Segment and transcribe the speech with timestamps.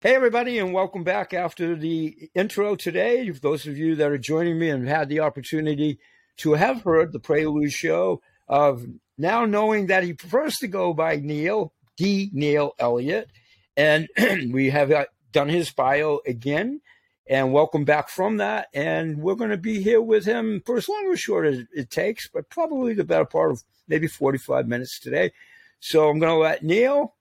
[0.00, 3.28] Hey, everybody, and welcome back after the intro today.
[3.30, 5.98] Those of you that are joining me and had the opportunity
[6.36, 8.86] to have heard the Prelude show of
[9.18, 12.30] now knowing that he prefers to go by Neil, D.
[12.32, 13.28] Neil Elliott.
[13.76, 14.06] And
[14.52, 16.80] we have uh, done his bio again.
[17.28, 18.68] And welcome back from that.
[18.72, 21.90] And we're going to be here with him for as long or short as it
[21.90, 25.32] takes, but probably the better part of maybe 45 minutes today.
[25.80, 27.16] So I'm going to let Neil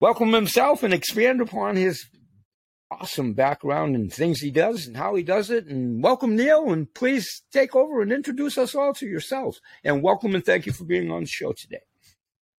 [0.00, 2.06] welcome himself and expand upon his
[2.90, 5.66] awesome background and things he does and how he does it.
[5.66, 9.60] And welcome, Neil, and please take over and introduce us all to yourselves.
[9.84, 11.80] And welcome and thank you for being on the show today.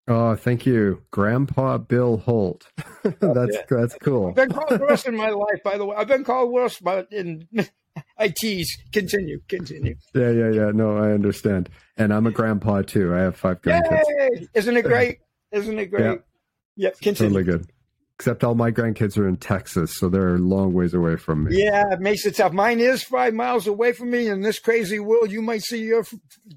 [0.07, 2.67] Oh, thank you, Grandpa Bill Holt.
[3.21, 3.62] Oh, that's yeah.
[3.70, 4.27] that's cool.
[4.27, 5.95] I've been called worse in my life, by the way.
[5.95, 7.48] I've been called worse, but in
[8.17, 8.77] I tease.
[8.91, 9.95] Continue, continue.
[10.13, 10.71] Yeah, yeah, yeah.
[10.71, 11.70] No, I understand.
[11.95, 13.15] And I'm a grandpa too.
[13.15, 14.03] I have five grandkids.
[14.20, 14.48] Yay!
[14.53, 15.20] Isn't it great?
[15.53, 16.20] Isn't it great?
[16.79, 16.88] Yeah.
[16.88, 17.33] Yep, continue.
[17.33, 17.71] Totally good.
[18.15, 21.63] Except all my grandkids are in Texas, so they're a long ways away from me.
[21.63, 22.51] Yeah, it makes it tough.
[22.51, 24.27] Mine is five miles away from me.
[24.27, 26.05] In this crazy world, you might see your,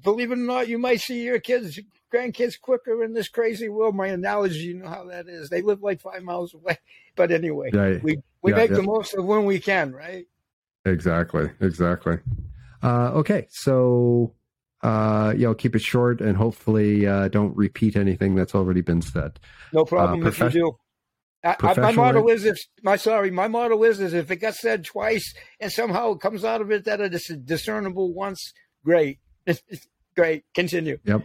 [0.01, 1.79] believe it or not, you might see your kids,
[2.13, 3.95] grandkids quicker in this crazy world.
[3.95, 5.49] My analogy, you know how that is.
[5.49, 6.77] They live like five miles away.
[7.15, 8.77] But anyway, yeah, we, we yeah, make yeah.
[8.77, 10.25] the most of when we can, right?
[10.83, 12.17] Exactly, exactly.
[12.81, 14.33] Uh, okay, so
[14.83, 19.01] uh, you know, keep it short and hopefully uh, don't repeat anything that's already been
[19.01, 19.39] said.
[19.71, 20.77] No problem uh, if you do.
[21.45, 24.55] I, I, my motto is if my sorry, my motto is is if it got
[24.55, 28.53] said twice and somehow it comes out of it that it is discernible once,
[28.85, 29.19] great,
[30.15, 30.45] great.
[30.53, 30.99] Continue.
[31.03, 31.23] Yep.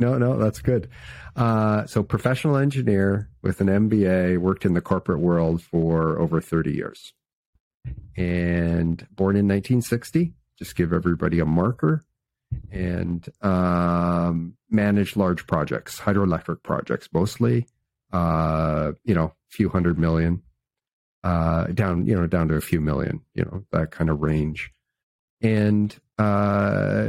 [0.00, 0.88] No, no, that's good.
[1.36, 6.72] Uh, so, professional engineer with an MBA, worked in the corporate world for over 30
[6.72, 7.12] years.
[8.16, 12.02] And born in 1960, just give everybody a marker
[12.70, 17.66] and um, manage large projects, hydroelectric projects mostly.
[18.12, 20.42] Uh, you know, a few hundred million,
[21.22, 24.72] uh, down you know down to a few million, you know that kind of range,
[25.40, 27.06] and uh,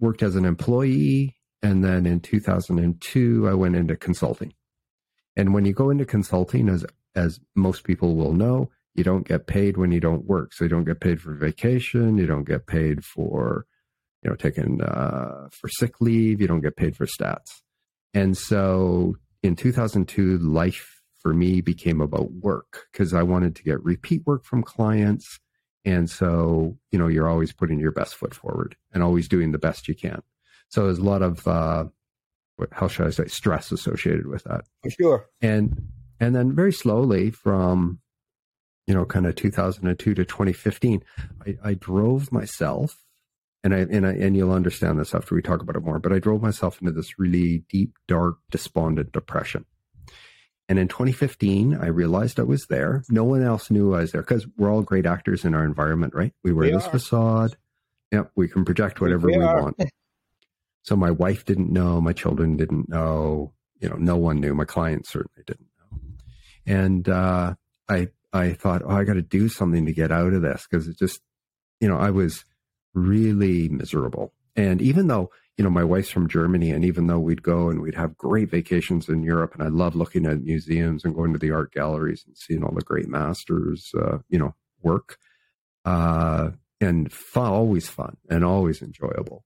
[0.00, 1.36] worked as an employee.
[1.64, 4.52] And then in 2002, I went into consulting.
[5.36, 6.84] And when you go into consulting, as
[7.14, 10.52] as most people will know, you don't get paid when you don't work.
[10.52, 12.18] So you don't get paid for vacation.
[12.18, 13.66] You don't get paid for
[14.22, 16.40] you know, taken uh, for sick leave.
[16.40, 17.62] You don't get paid for stats.
[18.14, 23.82] And so in 2002, life for me became about work because I wanted to get
[23.82, 25.38] repeat work from clients.
[25.84, 29.58] And so, you know, you're always putting your best foot forward and always doing the
[29.58, 30.22] best you can.
[30.68, 31.86] So there's a lot of, uh,
[32.56, 34.64] what, how should I say, stress associated with that.
[34.82, 35.26] For sure.
[35.40, 35.88] And,
[36.20, 37.98] and then very slowly from,
[38.86, 41.02] you know, kind of 2002 to 2015,
[41.46, 42.96] I, I drove myself
[43.64, 45.98] and I and I and you'll understand this after we talk about it more.
[45.98, 49.64] But I drove myself into this really deep, dark, despondent depression.
[50.68, 53.02] And in 2015, I realized I was there.
[53.10, 56.14] No one else knew I was there because we're all great actors in our environment,
[56.14, 56.32] right?
[56.42, 56.90] We wear we this are.
[56.90, 57.56] facade.
[58.10, 59.76] Yep, we can project whatever we, we want.
[60.84, 64.52] So my wife didn't know, my children didn't know, you know, no one knew.
[64.52, 65.98] My clients certainly didn't know.
[66.66, 67.54] And uh,
[67.88, 70.88] I I thought, oh, I got to do something to get out of this because
[70.88, 71.20] it just,
[71.80, 72.44] you know, I was
[72.94, 74.32] really miserable.
[74.56, 77.80] And even though, you know, my wife's from Germany, and even though we'd go and
[77.80, 81.38] we'd have great vacations in Europe, and I love looking at museums and going to
[81.38, 85.18] the art galleries and seeing all the great masters, uh, you know, work,
[85.84, 86.50] uh,
[86.80, 89.44] and fun, always fun and always enjoyable.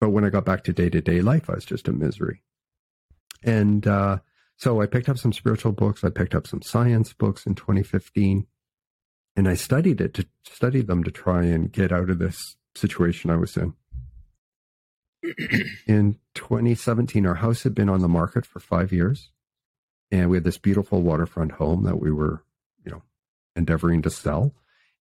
[0.00, 2.42] But when I got back to day to day life, I was just a misery.
[3.42, 4.18] And uh,
[4.56, 6.02] so I picked up some spiritual books.
[6.02, 8.46] I picked up some science books in 2015
[9.40, 13.30] and I studied it to study them to try and get out of this situation
[13.30, 13.72] I was in.
[15.86, 19.30] in 2017, our house had been on the market for five years,
[20.10, 22.44] and we had this beautiful waterfront home that we were,
[22.84, 23.02] you know,
[23.56, 24.52] endeavoring to sell,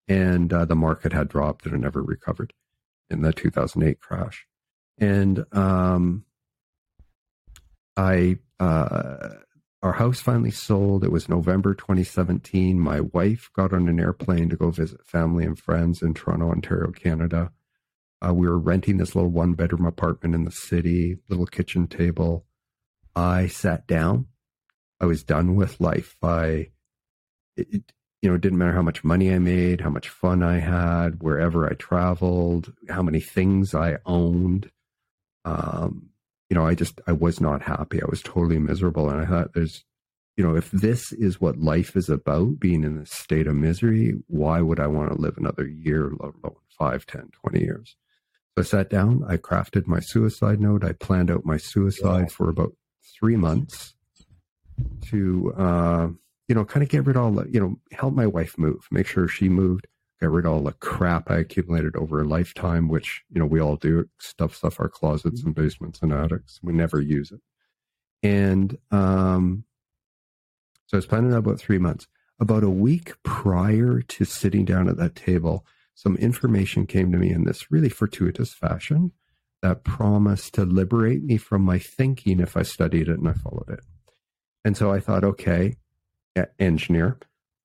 [0.08, 2.54] and uh, the market had dropped and it never recovered
[3.10, 4.48] in the 2008 crash,
[4.98, 6.24] and um,
[7.98, 9.32] I uh,
[9.82, 11.04] our house finally sold.
[11.04, 12.80] It was November 2017.
[12.80, 16.92] My wife got on an airplane to go visit family and friends in Toronto, Ontario,
[16.92, 17.52] Canada.
[18.22, 22.46] Uh, we were renting this little one bedroom apartment in the city, little kitchen table.
[23.16, 24.28] I sat down.
[25.00, 26.18] I was done with life.
[26.22, 26.72] I,
[27.56, 30.60] it, you know, it didn't matter how much money I made, how much fun I
[30.60, 34.70] had, wherever I traveled, how many things I owned.
[35.46, 36.10] Um,
[36.50, 38.02] you know, I just I was not happy.
[38.02, 39.84] I was totally miserable, and I thought, there's,
[40.36, 44.16] you know, if this is what life is about, being in this state of misery,
[44.28, 47.96] why would I want to live another year, let alone 5, 10, 20 years?
[48.58, 49.24] So I sat down.
[49.28, 50.84] I crafted my suicide note.
[50.84, 52.74] I planned out my suicide for about
[53.20, 53.94] three months
[55.10, 56.08] to, uh,
[56.48, 59.06] you know, kind of get rid of all you know, help my wife move, make
[59.06, 59.88] sure she moved,
[60.20, 63.62] get rid of all the crap I accumulated over a lifetime, which, you know, we
[63.62, 66.60] all do stuff, stuff our closets and basements and attics.
[66.62, 67.40] We never use it.
[68.22, 69.64] And um,
[70.88, 72.08] so I was planning about three months.
[72.40, 77.32] About a week prior to sitting down at that table, some information came to me
[77.32, 79.12] in this really fortuitous fashion
[79.62, 83.70] that promised to liberate me from my thinking if I studied it and I followed
[83.70, 83.82] it.
[84.64, 85.76] And so I thought, okay,
[86.58, 87.20] engineer,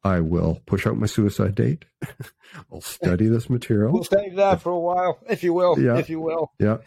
[0.05, 1.87] I will push out my suicide date.
[2.73, 3.93] I'll study this material.
[3.93, 5.81] We'll study that for a while, if you will.
[5.81, 5.97] Yeah.
[5.97, 6.53] If you will.
[6.59, 6.79] Yeah.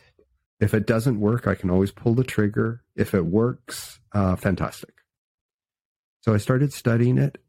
[0.60, 2.84] If it doesn't work, I can always pull the trigger.
[2.96, 4.94] If it works, uh, fantastic.
[6.22, 7.40] So I started studying it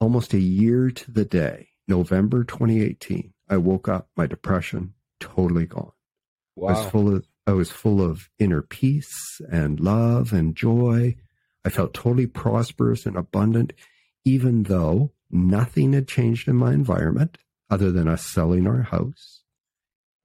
[0.00, 3.32] almost a year to the day, November 2018.
[3.48, 5.92] I woke up, my depression totally gone.
[6.56, 6.68] Wow.
[6.68, 11.16] I was full of I was full of inner peace and love and joy.
[11.64, 13.74] I felt totally prosperous and abundant,
[14.24, 17.38] even though nothing had changed in my environment
[17.70, 19.42] other than us selling our house.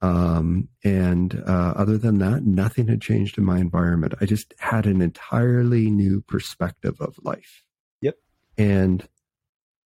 [0.02, 4.14] Um, and uh, other than that, nothing had changed in my environment.
[4.22, 7.64] I just had an entirely new perspective of life.
[8.02, 8.16] Yep.
[8.58, 9.08] And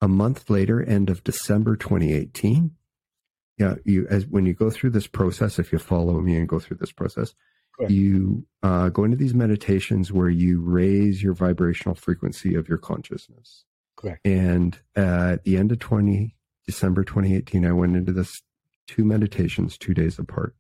[0.01, 2.71] a month later, end of December 2018,
[3.57, 6.59] yeah, you as when you go through this process, if you follow me and go
[6.59, 7.33] through this process,
[7.75, 7.91] Correct.
[7.91, 13.65] you uh, go into these meditations where you raise your vibrational frequency of your consciousness.
[14.03, 14.25] Correct.
[14.25, 16.35] And at the end of 20
[16.65, 18.41] December 2018, I went into this
[18.87, 20.55] two meditations two days apart.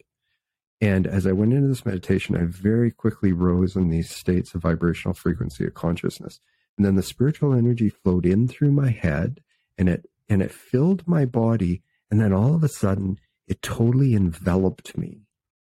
[0.81, 4.61] And as I went into this meditation, I very quickly rose in these states of
[4.61, 6.39] vibrational frequency of consciousness.
[6.77, 9.41] And then the spiritual energy flowed in through my head
[9.77, 14.13] and it and it filled my body and then all of a sudden, it totally
[14.13, 15.21] enveloped me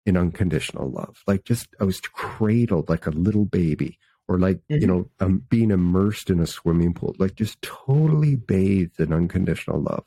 [0.07, 1.23] in unconditional love.
[1.27, 3.99] Like just, I was cradled like a little baby
[4.29, 4.81] or like, mm-hmm.
[4.81, 9.81] you know, um, being immersed in a swimming pool, like just totally bathed in unconditional
[9.81, 10.05] love.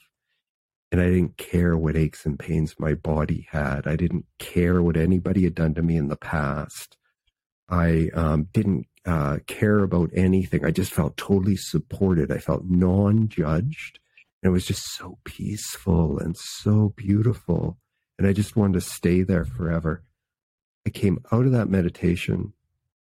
[0.91, 3.88] And I didn't care what aches and pains my body had.
[3.88, 6.97] I didn't care what anybody had done to me in the past.
[7.69, 10.65] I um, didn't uh, care about anything.
[10.65, 12.31] I just felt totally supported.
[12.31, 14.00] I felt non judged.
[14.44, 17.77] And it was just so peaceful and so beautiful.
[18.19, 20.03] And I just wanted to stay there forever.
[20.85, 22.53] I came out of that meditation.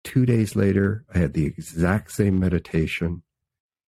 [0.08, 3.22] Two days later, I had the exact same meditation.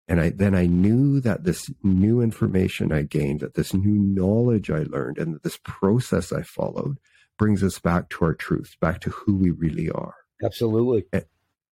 [0.05, 4.69] And I, then I knew that this new information I gained, that this new knowledge
[4.69, 6.97] I learned, and that this process I followed
[7.37, 10.15] brings us back to our truth, back to who we really are.
[10.43, 11.05] Absolutely.
[11.13, 11.25] And,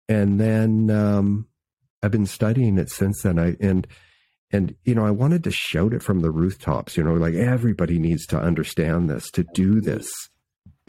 [0.07, 1.47] and then um,
[2.01, 3.39] I've been studying it since then.
[3.39, 3.85] I and
[4.51, 7.99] and you know i wanted to shout it from the rooftops you know like everybody
[7.99, 10.09] needs to understand this to do this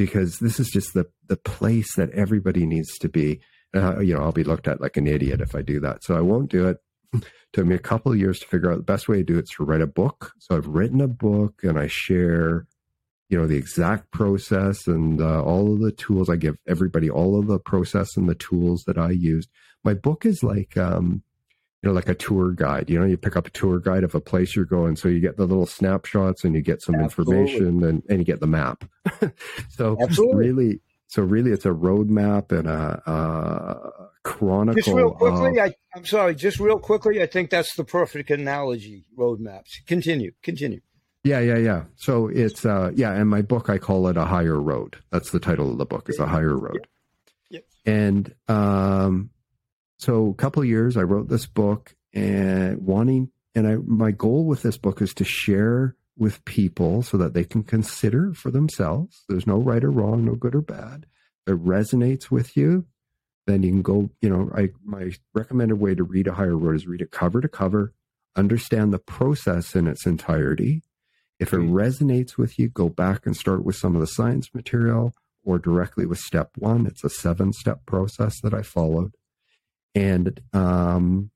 [0.01, 3.41] because this is just the the place that everybody needs to be.
[3.73, 6.03] Uh, you know i'll be looked at like an idiot if i do that.
[6.03, 6.79] So i won't do it.
[7.53, 9.45] Took me a couple of years to figure out the best way to do it
[9.45, 10.33] is to write a book.
[10.39, 12.67] So i've written a book and i share
[13.29, 16.31] you know the exact process and uh, all of the tools.
[16.31, 19.51] I give everybody all of the process and the tools that i used.
[19.85, 21.23] My book is like um
[21.83, 22.91] you know, like a tour guide.
[22.91, 25.21] You know, you pick up a tour guide of a place you're going, so you
[25.21, 27.39] get the little snapshots and you get some Absolutely.
[27.39, 28.85] information and, and you get the map.
[29.71, 30.37] so Absolutely.
[30.37, 34.81] really, so really, it's a roadmap and a, a chronicle.
[34.81, 36.35] Just real quickly, of, I, I'm sorry.
[36.35, 39.07] Just real quickly, I think that's the perfect analogy.
[39.19, 39.85] Roadmaps.
[39.87, 40.33] Continue.
[40.43, 40.81] Continue.
[41.25, 41.85] Yeah, yeah, yeah.
[41.97, 44.99] So it's uh, yeah, and my book I call it a higher road.
[45.11, 46.09] That's the title of the book.
[46.09, 46.87] Is a higher road.
[47.51, 47.65] Yep.
[47.87, 49.31] And um,
[50.01, 54.63] so a couple years I wrote this book and wanting and I my goal with
[54.63, 59.25] this book is to share with people so that they can consider for themselves.
[59.29, 61.05] There's no right or wrong, no good or bad.
[61.47, 62.87] If it resonates with you,
[63.47, 66.77] then you can go, you know, I my recommended way to read a higher road
[66.77, 67.93] is read it cover to cover,
[68.35, 70.83] understand the process in its entirety.
[71.39, 75.13] If it resonates with you, go back and start with some of the science material
[75.45, 76.87] or directly with step one.
[76.87, 79.13] It's a seven step process that I followed
[79.95, 81.31] and um,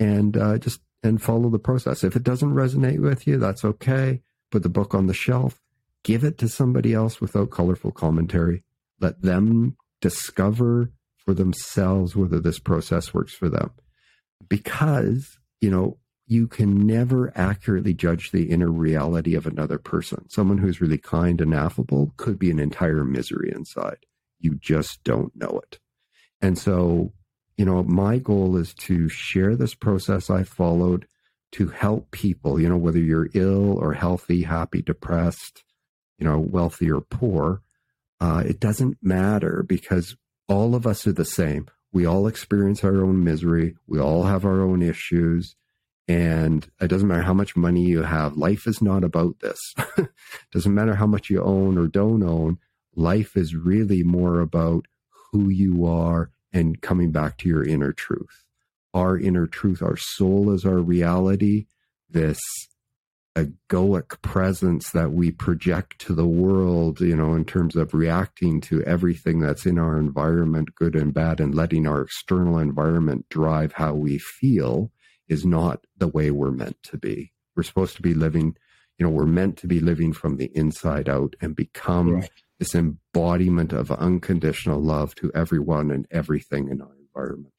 [0.00, 2.04] and uh, just and follow the process.
[2.04, 4.20] If it doesn't resonate with you, that's okay.
[4.50, 5.60] Put the book on the shelf.
[6.04, 8.64] Give it to somebody else without colorful commentary.
[9.00, 13.70] Let them discover for themselves whether this process works for them.
[14.48, 20.28] Because, you know, you can never accurately judge the inner reality of another person.
[20.28, 23.98] Someone who's really kind and affable could be an entire misery inside.
[24.40, 25.78] You just don't know it.
[26.40, 27.12] And so
[27.62, 31.06] you know, my goal is to share this process I followed
[31.52, 35.62] to help people, you know, whether you're ill or healthy, happy, depressed,
[36.18, 37.62] you know, wealthy or poor.
[38.20, 40.16] Uh, it doesn't matter because
[40.48, 41.68] all of us are the same.
[41.92, 43.76] We all experience our own misery.
[43.86, 45.54] We all have our own issues.
[46.08, 48.36] And it doesn't matter how much money you have.
[48.36, 49.60] Life is not about this.
[50.52, 52.58] doesn't matter how much you own or don't own.
[52.96, 54.88] Life is really more about
[55.30, 58.44] who you are and coming back to your inner truth.
[58.94, 61.66] Our inner truth, our soul is our reality.
[62.10, 62.40] This
[63.36, 68.82] egoic presence that we project to the world, you know, in terms of reacting to
[68.82, 73.94] everything that's in our environment, good and bad, and letting our external environment drive how
[73.94, 74.90] we feel
[75.28, 77.32] is not the way we're meant to be.
[77.56, 78.56] We're supposed to be living,
[78.98, 82.30] you know, we're meant to be living from the inside out and become right.
[82.62, 87.52] This embodiment of unconditional love to everyone and everything in our environment.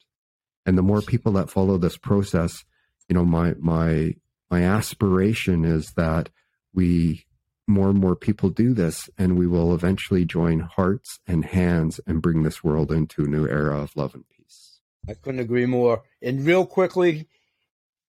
[0.65, 2.63] And the more people that follow this process,
[3.09, 4.15] you know, my my
[4.49, 6.29] my aspiration is that
[6.73, 7.25] we
[7.67, 12.21] more and more people do this and we will eventually join hearts and hands and
[12.21, 14.79] bring this world into a new era of love and peace.
[15.09, 16.03] I couldn't agree more.
[16.21, 17.27] And real quickly,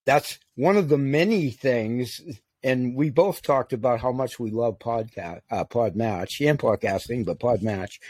[0.07, 2.21] that's one of the many things.
[2.65, 7.39] And we both talked about how much we love podcast, uh, PodMatch and podcasting, but
[7.39, 8.01] PodMatch.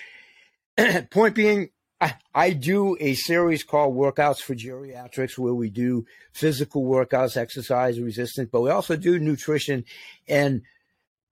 [1.11, 1.71] Point being,
[2.01, 7.99] I, I do a series called Workouts for Geriatrics where we do physical workouts, exercise,
[8.01, 9.85] resistance, but we also do nutrition.
[10.29, 10.63] And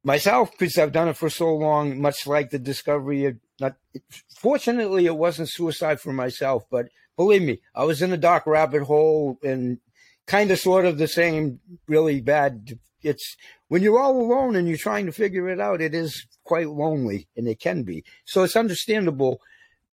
[0.03, 3.77] myself, because I've done it for so long, much like the discovery of not
[4.35, 8.83] fortunately it wasn't suicide for myself, but believe me, I was in a dark rabbit
[8.83, 9.79] hole and
[10.27, 13.37] kind of sort of the same really bad it's
[13.69, 17.29] when you're all alone and you're trying to figure it out, it is quite lonely
[17.37, 18.05] and it can be.
[18.25, 19.41] So it's understandable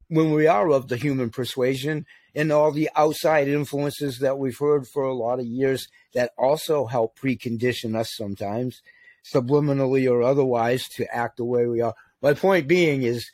[0.07, 2.05] when we are of the human persuasion
[2.35, 6.85] and all the outside influences that we've heard for a lot of years that also
[6.85, 8.81] help precondition us sometimes,
[9.33, 11.95] subliminally or otherwise, to act the way we are.
[12.21, 13.29] My point being is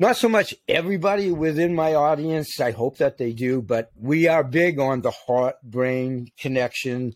[0.00, 4.42] not so much everybody within my audience, I hope that they do, but we are
[4.42, 7.14] big on the heart brain connection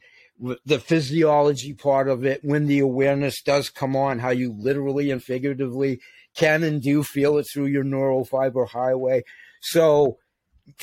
[0.66, 5.22] the physiology part of it when the awareness does come on how you literally and
[5.22, 6.00] figuratively
[6.36, 9.22] can and do feel it through your neural fiber highway.
[9.62, 10.18] So,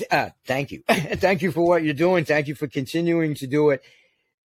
[0.10, 0.84] uh, thank you.
[0.90, 2.24] thank you for what you're doing.
[2.24, 3.84] Thank you for continuing to do it.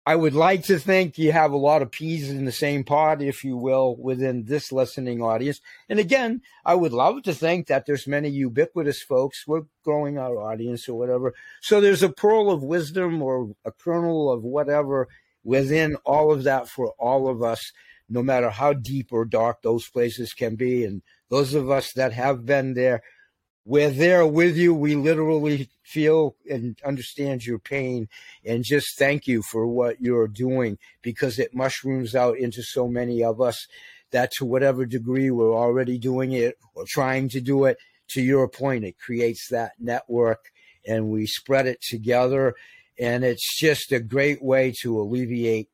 [0.04, 3.22] I would like to think you have a lot of peas in the same pod,
[3.22, 5.60] if you will, within this listening audience.
[5.88, 9.46] And again, I would love to think that there's many ubiquitous folks.
[9.46, 11.34] We're growing our audience or whatever.
[11.60, 15.06] So there's a pearl of wisdom or a kernel of whatever
[15.44, 17.72] within all of that for all of us
[18.12, 20.84] no matter how deep or dark those places can be.
[20.84, 23.02] And those of us that have been there,
[23.64, 24.74] we're there with you.
[24.74, 28.08] We literally feel and understand your pain
[28.44, 33.22] and just thank you for what you're doing because it mushrooms out into so many
[33.22, 33.66] of us
[34.10, 37.78] that to whatever degree we're already doing it or trying to do it,
[38.08, 40.50] to your point, it creates that network
[40.86, 42.54] and we spread it together.
[42.98, 45.68] And it's just a great way to alleviate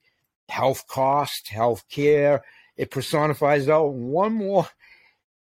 [0.48, 2.42] health cost, health care.
[2.76, 4.68] It personifies out one more.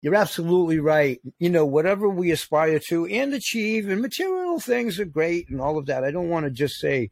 [0.02, 1.20] You're absolutely right.
[1.40, 5.78] You know, whatever we aspire to and achieve, and material things are great and all
[5.78, 6.04] of that.
[6.04, 7.10] I don't want to just say,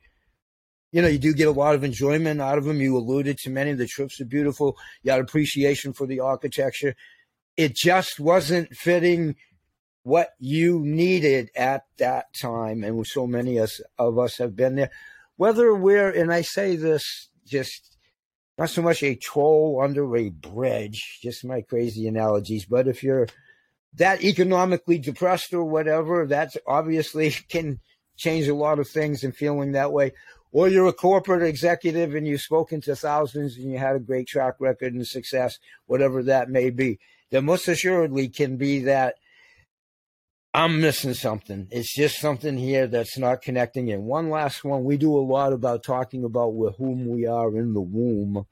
[0.92, 2.80] you know, you do get a lot of enjoyment out of them.
[2.80, 4.78] You alluded to many of the trips are beautiful.
[5.04, 6.96] You had appreciation for the architecture.
[7.58, 9.36] It just wasn't fitting
[10.04, 12.84] what you needed at that time.
[12.84, 14.92] And so many of us have been there.
[15.36, 17.95] Whether we're, and I say this just
[18.58, 23.28] not so much a troll under a bridge, just my crazy analogies, but if you're
[23.96, 27.80] that economically depressed or whatever, that obviously can
[28.18, 30.12] change a lot of things and feeling that way.
[30.52, 34.28] Or you're a corporate executive and you've spoken to thousands and you had a great
[34.28, 36.98] track record and success, whatever that may be.
[37.30, 39.16] There most assuredly can be that
[40.56, 41.68] I'm missing something.
[41.70, 43.92] It's just something here that's not connecting.
[43.92, 47.50] And one last one, we do a lot about talking about with whom we are
[47.58, 48.46] in the womb.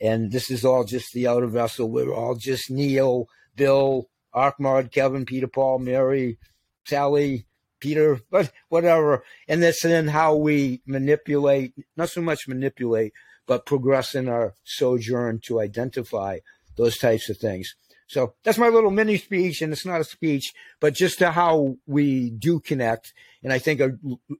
[0.00, 1.90] And this is all just the outer vessel.
[1.90, 6.38] We're all just Neil, Bill, Arkmard, Kevin, Peter, Paul, Mary,
[6.86, 7.44] Sally,
[7.80, 9.22] Peter, but whatever.
[9.46, 13.12] And that's then how we manipulate, not so much manipulate,
[13.46, 16.38] but progress in our sojourn to identify
[16.78, 17.74] those types of things.
[18.12, 21.78] So that's my little mini speech, and it's not a speech, but just to how
[21.86, 23.14] we do connect.
[23.42, 23.92] And I think a,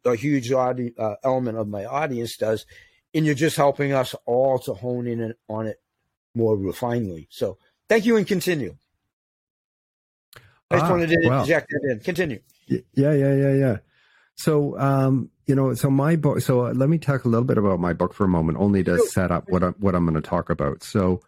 [0.05, 2.67] a huge audi- uh, element of my audience does.
[3.15, 5.81] And you're just helping us all to hone in on it
[6.35, 7.29] more refinedly.
[7.31, 7.57] So
[7.89, 8.77] thank you and continue.
[10.71, 12.01] I just ah, wanted to inject that in.
[12.01, 12.41] Continue.
[12.67, 13.77] Yeah, yeah, yeah, yeah.
[14.37, 16.41] So, um, you know, so my book.
[16.41, 18.85] So uh, let me talk a little bit about my book for a moment, only
[18.85, 20.83] to set up what I'm what I'm going to talk about.
[20.83, 21.23] So,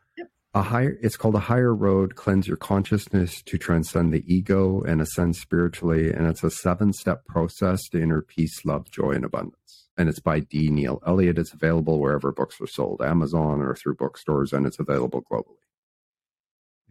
[0.55, 5.01] a higher it's called a higher road cleanse your consciousness to transcend the ego and
[5.01, 6.13] ascend spiritually.
[6.13, 9.89] And it's a seven step process to inner peace love joy and abundance.
[9.97, 10.71] And it's by d.
[10.71, 15.25] Neil elliott it's available wherever books are sold amazon or through bookstores and it's available
[15.31, 15.57] globally.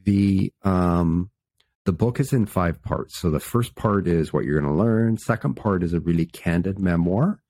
[0.03, 1.29] The um
[1.85, 3.19] the book is in five parts.
[3.19, 5.17] So the first part is what you're going to learn.
[5.17, 7.42] Second part is a really candid memoir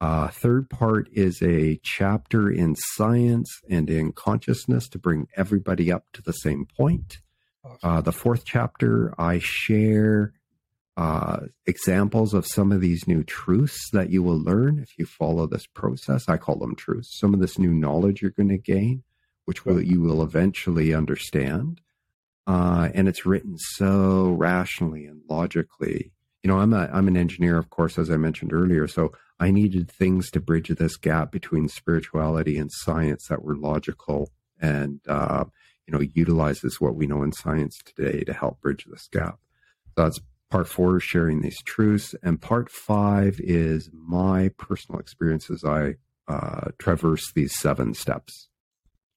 [0.00, 6.04] uh, third part is a chapter in science and in consciousness to bring everybody up
[6.12, 7.18] to the same point.
[7.82, 10.34] Uh, the fourth chapter, I share
[10.96, 15.46] uh, examples of some of these new truths that you will learn if you follow
[15.46, 16.28] this process.
[16.28, 17.18] I call them truths.
[17.18, 19.02] Some of this new knowledge you're going to gain,
[19.44, 21.80] which will, you will eventually understand.
[22.46, 26.12] Uh, and it's written so rationally and logically.
[26.42, 28.86] You know, I'm a I'm an engineer, of course, as I mentioned earlier.
[28.86, 34.30] So I needed things to bridge this gap between spirituality and science that were logical
[34.60, 35.44] and uh,
[35.86, 39.38] you know utilizes what we know in science today to help bridge this gap.
[39.96, 45.64] So that's part four, sharing these truths, and part five is my personal experiences.
[45.64, 45.94] I
[46.28, 48.48] uh, traverse these seven steps.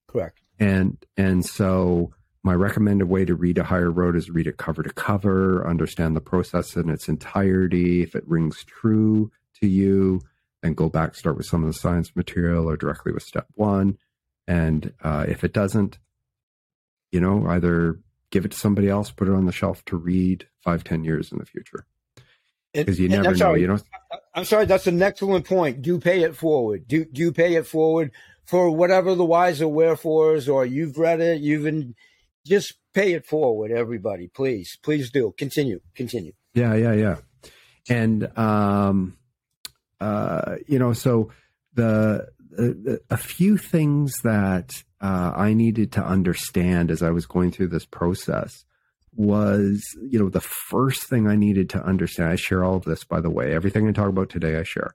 [0.07, 0.41] Correct.
[0.59, 4.81] And and so my recommended way to read a higher road is read it cover
[4.81, 8.01] to cover, understand the process in its entirety.
[8.01, 10.21] If it rings true, to you
[10.63, 13.97] and go back, start with some of the science material or directly with step one.
[14.47, 15.99] And uh, if it doesn't,
[17.11, 17.99] you know, either
[18.31, 21.31] give it to somebody else, put it on the shelf to read five, ten years
[21.31, 21.85] in the future.
[22.73, 23.79] Because you never know, sorry, you know.
[24.35, 25.81] I'm sorry, that's an excellent point.
[25.81, 26.87] Do pay it forward.
[26.87, 28.11] Do do pay it forward
[28.45, 31.95] for whatever the wiser wherefores, or you've read it, you've been,
[32.45, 34.27] just pay it forward, everybody.
[34.27, 35.33] Please, please do.
[35.37, 36.33] Continue, continue.
[36.53, 37.15] Yeah, yeah, yeah.
[37.89, 39.17] And um,
[39.99, 41.31] uh, you know, so
[41.73, 47.51] the, the, a few things that uh, I needed to understand as I was going
[47.51, 48.65] through this process
[49.15, 52.29] was, you know, the first thing I needed to understand.
[52.29, 53.53] I share all of this, by the way.
[53.53, 54.93] Everything I talk about today, I share.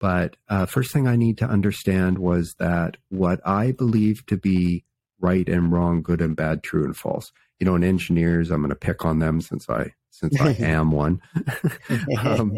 [0.00, 4.84] But uh, first thing I need to understand was that what I believe to be
[5.20, 7.32] right and wrong, good and bad, true and false.
[7.58, 10.90] You know, in engineers, I'm going to pick on them since I since I am
[10.90, 11.20] one.
[12.18, 12.56] um,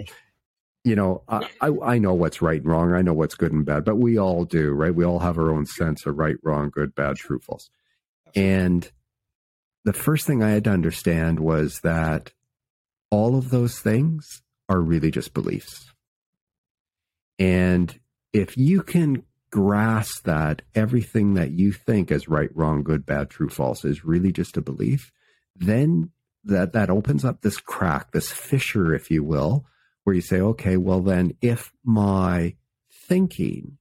[0.86, 1.48] you know, I,
[1.82, 2.92] I know what's right and wrong.
[2.92, 4.94] I know what's good and bad, but we all do, right?
[4.94, 7.68] We all have our own sense of right, wrong, good, bad, true, false.
[8.36, 8.88] And
[9.84, 12.32] the first thing I had to understand was that
[13.10, 15.92] all of those things are really just beliefs.
[17.40, 17.98] And
[18.32, 23.48] if you can grasp that everything that you think is right, wrong, good, bad, true,
[23.48, 25.10] false is really just a belief,
[25.56, 26.12] then
[26.44, 29.66] that that opens up this crack, this fissure, if you will,
[30.06, 32.54] where you say, okay, well, then if my
[33.08, 33.76] thinking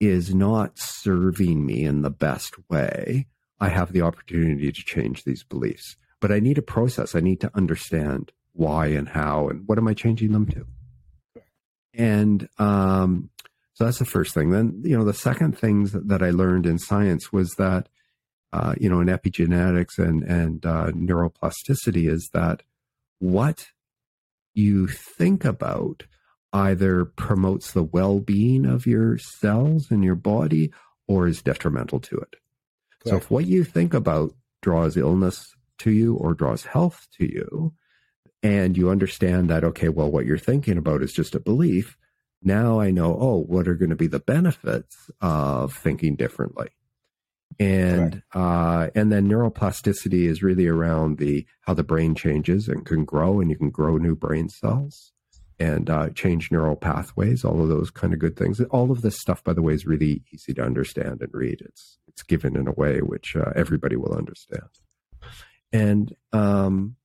[0.00, 3.28] is not serving me in the best way,
[3.60, 5.96] I have the opportunity to change these beliefs.
[6.20, 7.14] But I need a process.
[7.14, 10.66] I need to understand why and how and what am I changing them to?
[11.94, 13.30] And um,
[13.74, 14.50] so that's the first thing.
[14.50, 17.88] Then, you know, the second things that, that I learned in science was that,
[18.52, 22.64] uh, you know, in epigenetics and, and uh, neuroplasticity is that
[23.20, 23.68] what
[24.58, 26.02] you think about
[26.52, 30.72] either promotes the well being of your cells and your body
[31.06, 32.36] or is detrimental to it.
[33.00, 33.08] Correct.
[33.08, 37.72] So if what you think about draws illness to you or draws health to you,
[38.42, 41.96] and you understand that, okay, well, what you're thinking about is just a belief.
[42.42, 46.68] Now I know, oh, what are going to be the benefits of thinking differently?
[47.58, 53.04] And uh, and then neuroplasticity is really around the how the brain changes and can
[53.04, 55.12] grow, and you can grow new brain cells
[55.58, 58.60] and uh, change neural pathways, all of those kind of good things.
[58.70, 61.60] All of this stuff, by the way, is really easy to understand and read.
[61.60, 64.68] It's it's given in a way which uh, everybody will understand,
[65.72, 66.96] and um,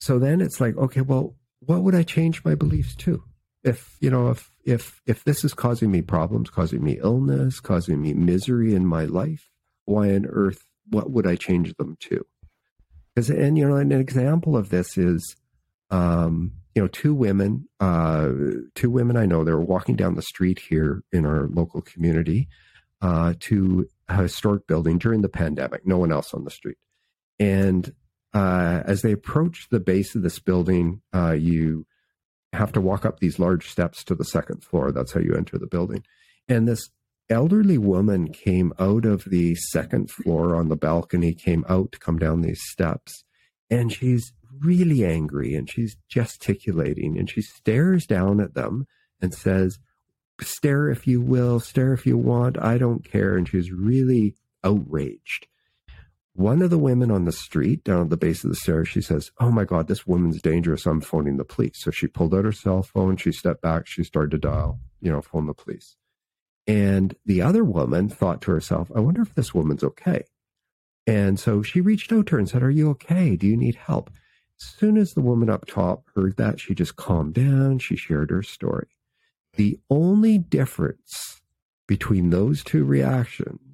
[0.00, 3.24] so then it's like, okay, well, what would I change my beliefs to?
[3.64, 8.00] If you know if if if this is causing me problems causing me illness causing
[8.00, 9.48] me misery in my life
[9.84, 12.24] why on earth what would i change them to?
[13.14, 15.36] Because and you know an example of this is
[15.90, 18.28] um you know two women uh
[18.74, 22.48] two women i know they were walking down the street here in our local community
[23.00, 26.78] uh to a historic building during the pandemic no one else on the street.
[27.38, 27.92] And
[28.34, 31.86] uh as they approached the base of this building uh you
[32.52, 34.92] have to walk up these large steps to the second floor.
[34.92, 36.04] That's how you enter the building.
[36.48, 36.90] And this
[37.30, 42.18] elderly woman came out of the second floor on the balcony, came out to come
[42.18, 43.24] down these steps,
[43.70, 48.86] and she's really angry and she's gesticulating and she stares down at them
[49.20, 49.78] and says,
[50.40, 53.36] Stare if you will, stare if you want, I don't care.
[53.36, 55.48] And she's really outraged.
[56.38, 59.00] One of the women on the street down at the base of the stairs, she
[59.00, 60.86] says, Oh my God, this woman's dangerous.
[60.86, 61.82] I'm phoning the police.
[61.82, 63.16] So she pulled out her cell phone.
[63.16, 63.88] She stepped back.
[63.88, 65.96] She started to dial, you know, phone the police.
[66.64, 70.26] And the other woman thought to herself, I wonder if this woman's okay.
[71.08, 73.34] And so she reached out to her and said, Are you okay?
[73.34, 74.08] Do you need help?
[74.60, 77.80] As soon as the woman up top heard that, she just calmed down.
[77.80, 78.86] She shared her story.
[79.54, 81.40] The only difference
[81.88, 83.67] between those two reactions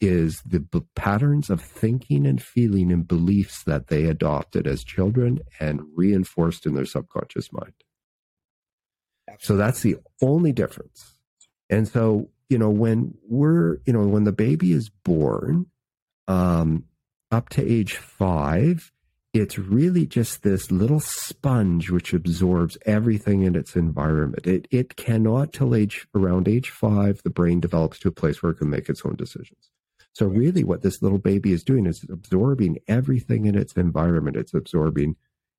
[0.00, 5.40] is the b- patterns of thinking and feeling and beliefs that they adopted as children
[5.60, 7.74] and reinforced in their subconscious mind.
[9.40, 11.18] So that's the only difference.
[11.70, 15.66] And so, you know, when we're, you know, when the baby is born,
[16.26, 16.84] um,
[17.30, 18.92] up to age five,
[19.34, 24.46] it's really just this little sponge which absorbs everything in its environment.
[24.46, 28.52] It it cannot till age around age five, the brain develops to a place where
[28.52, 29.70] it can make its own decisions.
[30.12, 34.36] So really what this little baby is doing is absorbing everything in its environment.
[34.36, 35.16] It's absorbing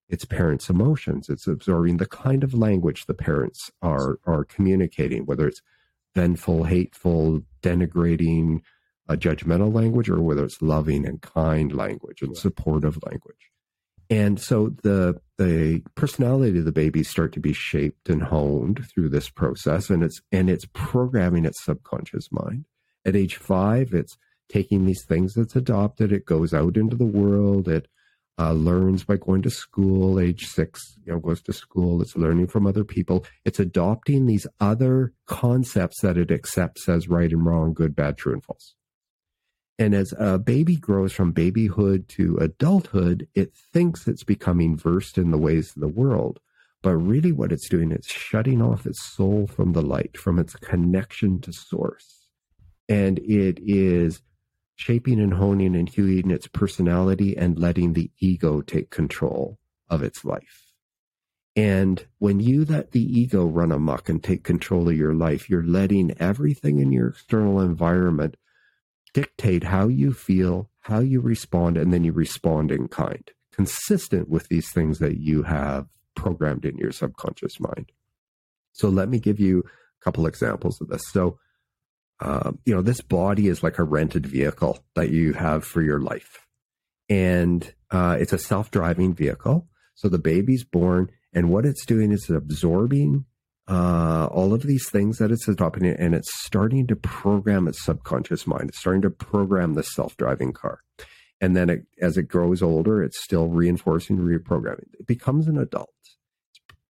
[0.09, 1.29] its parents' emotions.
[1.29, 5.61] It's absorbing the kind of language the parents are are communicating, whether it's
[6.15, 8.61] vengeful, hateful, denigrating,
[9.07, 13.51] a judgmental language, or whether it's loving and kind language and supportive language.
[14.09, 19.09] And so the the personality of the baby start to be shaped and honed through
[19.09, 22.65] this process, and it's and it's programming its subconscious mind.
[23.05, 24.17] At age five, it's
[24.49, 26.11] taking these things that's adopted.
[26.11, 27.67] It goes out into the world.
[27.67, 27.87] It
[28.39, 30.19] uh, learns by going to school.
[30.19, 32.01] Age six, you know, goes to school.
[32.01, 33.25] It's learning from other people.
[33.45, 38.33] It's adopting these other concepts that it accepts as right and wrong, good, bad, true,
[38.33, 38.73] and false.
[39.79, 45.31] And as a baby grows from babyhood to adulthood, it thinks it's becoming versed in
[45.31, 46.41] the ways of the world.
[46.81, 50.55] But really, what it's doing is shutting off its soul from the light, from its
[50.57, 52.27] connection to source.
[52.89, 54.21] And it is
[54.75, 60.25] shaping and honing and hewing its personality and letting the ego take control of its
[60.25, 60.73] life.
[61.55, 65.63] And when you let the ego run amok and take control of your life, you're
[65.63, 68.35] letting everything in your external environment
[69.13, 74.47] dictate how you feel, how you respond, and then you respond in kind, consistent with
[74.47, 77.91] these things that you have programmed in your subconscious mind.
[78.73, 81.03] So let me give you a couple examples of this.
[81.11, 81.39] So,
[82.19, 85.99] uh, you know, this body is like a rented vehicle that you have for your
[85.99, 86.45] life,
[87.07, 89.67] and uh, it's a self-driving vehicle.
[89.95, 93.25] So the baby's born, and what it's doing is absorbing
[93.69, 98.47] uh, all of these things that it's adopting and it's starting to program its subconscious
[98.47, 98.69] mind.
[98.69, 100.79] It's starting to program the self driving car.
[101.39, 104.93] And then it, as it grows older, it's still reinforcing, reprogramming.
[104.99, 105.93] It becomes an adult.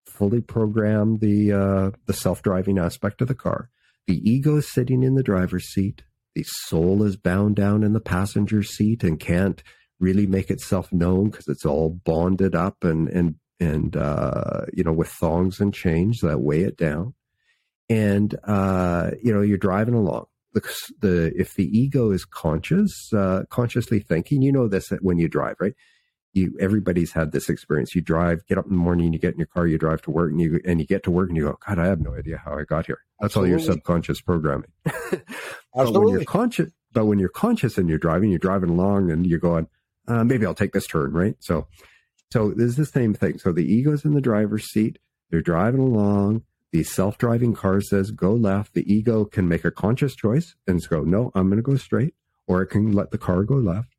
[0.06, 3.68] It's fully programmed the, uh, the self driving aspect of the car.
[4.06, 6.02] The ego is sitting in the driver's seat.
[6.34, 9.62] The soul is bound down in the passenger seat and can't
[9.98, 14.92] really make itself known because it's all bonded up and, and and uh, you know
[14.92, 17.14] with thongs and chains that weigh it down.
[17.88, 20.26] And uh, you know you're driving along.
[20.52, 20.62] The,
[21.00, 25.56] the if the ego is conscious uh, consciously thinking you know this when you drive
[25.60, 25.74] right?
[26.32, 27.94] You everybody's had this experience.
[27.94, 30.10] You drive get up in the morning you get in your car you drive to
[30.10, 32.14] work and you and you get to work and you go god i have no
[32.16, 33.00] idea how i got here.
[33.20, 33.54] That's Absolutely.
[33.54, 34.70] all your subconscious programming.
[35.74, 39.24] But when you're conscious but when you're conscious and you're driving you're driving along and
[39.24, 39.68] you're going
[40.08, 41.36] uh, maybe i'll take this turn right?
[41.38, 41.68] So
[42.32, 43.38] so this is the same thing.
[43.38, 44.98] So the ego's in the driver's seat.
[45.30, 46.42] They're driving along.
[46.72, 48.74] The self-driving car says go left.
[48.74, 52.14] The ego can make a conscious choice and go, no, I'm going to go straight,
[52.46, 53.96] or it can let the car go left.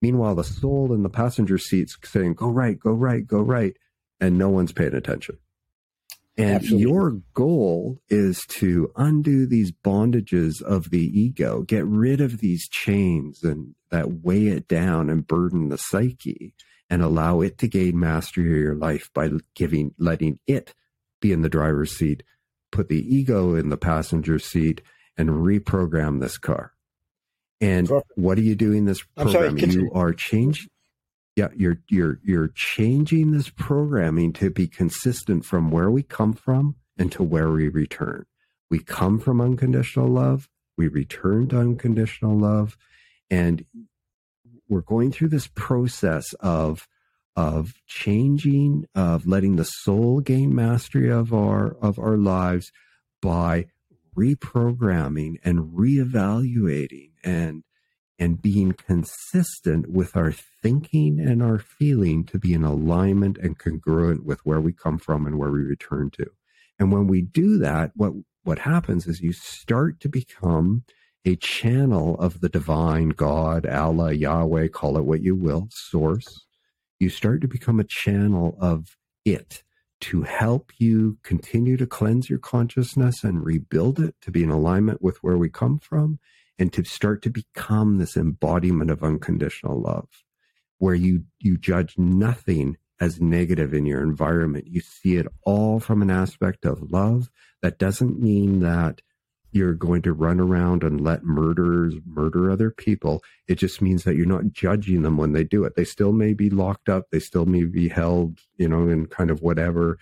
[0.00, 3.76] Meanwhile, the soul in the passenger seat's saying, go right, go right, go right,
[4.20, 5.38] and no one's paying attention.
[6.36, 6.90] And Absolutely.
[6.90, 13.42] your goal is to undo these bondages of the ego, get rid of these chains
[13.42, 16.54] and that weigh it down and burden the psyche
[16.92, 20.74] and allow it to gain mastery of your life by giving, letting it
[21.22, 22.22] be in the driver's seat,
[22.70, 24.82] put the ego in the passenger seat,
[25.16, 26.74] and reprogram this car.
[27.62, 28.12] And Perfect.
[28.16, 29.70] what are you doing this programming?
[29.70, 30.68] Sorry, you are changing.
[31.34, 36.76] Yeah, you're you're you're changing this programming to be consistent from where we come from
[36.98, 38.26] and to where we return.
[38.70, 42.76] We come from unconditional love, we return to unconditional love,
[43.30, 43.64] and
[44.72, 46.88] we're going through this process of
[47.36, 52.72] of changing of letting the soul gain mastery of our of our lives
[53.20, 53.66] by
[54.16, 57.62] reprogramming and reevaluating and
[58.18, 60.32] and being consistent with our
[60.62, 65.26] thinking and our feeling to be in alignment and congruent with where we come from
[65.26, 66.26] and where we return to.
[66.78, 70.84] And when we do that, what what happens is you start to become
[71.24, 76.44] a channel of the divine God, Allah, Yahweh, call it what you will, source.
[76.98, 79.62] You start to become a channel of it
[80.02, 85.00] to help you continue to cleanse your consciousness and rebuild it to be in alignment
[85.00, 86.18] with where we come from
[86.58, 90.08] and to start to become this embodiment of unconditional love
[90.78, 96.02] where you you judge nothing as negative in your environment you see it all from
[96.02, 97.30] an aspect of love
[97.62, 99.00] that doesn't mean that
[99.52, 103.22] you're going to run around and let murderers murder other people.
[103.46, 105.74] It just means that you're not judging them when they do it.
[105.76, 107.04] They still may be locked up.
[107.12, 109.98] They still may be held, you know, in kind of whatever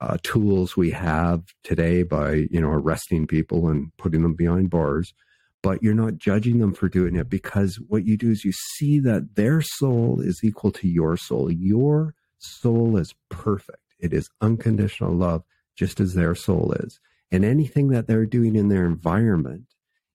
[0.00, 5.14] uh, tools we have today by, you know, arresting people and putting them behind bars.
[5.62, 8.98] But you're not judging them for doing it because what you do is you see
[9.00, 11.50] that their soul is equal to your soul.
[11.52, 13.78] Your soul is perfect.
[14.00, 15.44] It is unconditional love,
[15.76, 16.98] just as their soul is.
[17.32, 19.64] And anything that they're doing in their environment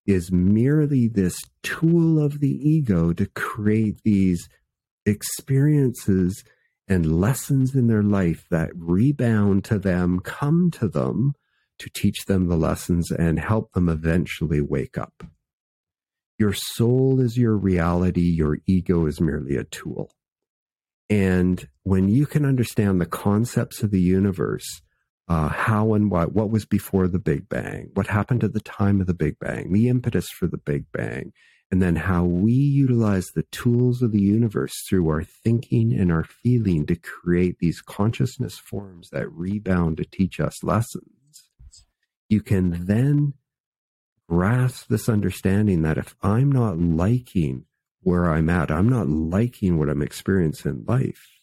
[0.05, 4.47] is merely this tool of the ego to create these
[5.05, 6.43] experiences
[6.87, 11.33] and lessons in their life that rebound to them, come to them
[11.79, 15.23] to teach them the lessons and help them eventually wake up.
[16.39, 20.11] Your soul is your reality, your ego is merely a tool.
[21.09, 24.81] And when you can understand the concepts of the universe,
[25.27, 29.01] uh, how and what, what was before the Big Bang, what happened at the time
[29.01, 31.33] of the Big Bang, the impetus for the Big Bang,
[31.69, 36.23] and then how we utilize the tools of the universe through our thinking and our
[36.23, 41.49] feeling to create these consciousness forms that rebound to teach us lessons.
[42.29, 43.33] You can then
[44.29, 47.65] grasp this understanding that if I'm not liking
[48.01, 51.36] where I'm at, I'm not liking what I'm experiencing in life,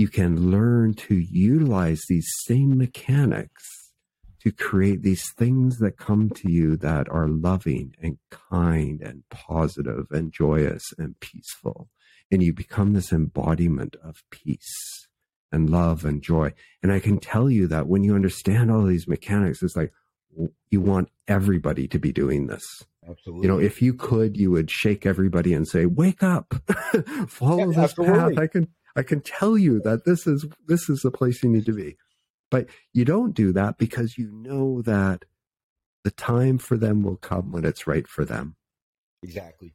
[0.00, 3.92] you can learn to utilize these same mechanics
[4.40, 10.06] to create these things that come to you that are loving and kind and positive
[10.10, 11.90] and joyous and peaceful.
[12.30, 15.06] And you become this embodiment of peace
[15.52, 16.54] and love and joy.
[16.82, 19.92] And I can tell you that when you understand all these mechanics, it's like
[20.70, 22.64] you want everybody to be doing this.
[23.06, 23.42] Absolutely.
[23.42, 26.54] You know, if you could, you would shake everybody and say, "Wake up,
[27.26, 28.36] follow yeah, this absolutely.
[28.36, 31.50] path." I can I can tell you that this is this is the place you
[31.50, 31.96] need to be.
[32.50, 35.24] But you don't do that because you know that
[36.02, 38.56] the time for them will come when it's right for them.
[39.22, 39.74] Exactly.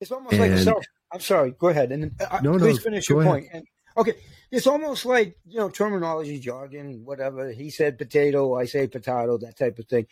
[0.00, 0.84] It's almost and, like self.
[1.12, 1.52] I'm sorry.
[1.52, 3.46] Go ahead and uh, no, please no, finish your point.
[3.52, 3.64] And,
[3.96, 4.14] okay,
[4.50, 7.52] it's almost like you know terminology, jargon, whatever.
[7.52, 10.06] He said potato, I say potato, that type of thing.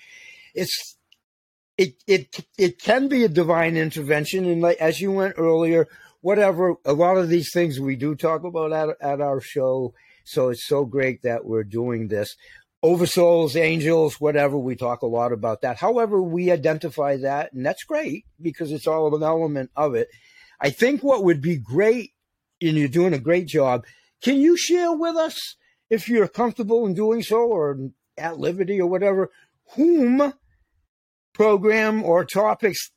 [0.55, 0.97] It's
[1.77, 5.89] it it it can be a divine intervention, and like as you went earlier,
[6.25, 6.77] whatever.
[6.87, 9.93] A lot of these things we do talk about at, at our show.
[10.25, 12.35] So it's so great that we're doing this.
[12.83, 15.77] Oversouls, angels, whatever, we talk a lot about that.
[15.77, 20.09] However, we identify that, and that's great because it's all an element of it.
[20.59, 22.13] I think what would be great,
[22.63, 23.85] and you're doing a great job,
[24.23, 25.57] can you share with us,
[25.91, 29.31] if you're comfortable in doing so or at liberty or whatever,
[29.75, 30.33] whom
[31.35, 32.91] program or topics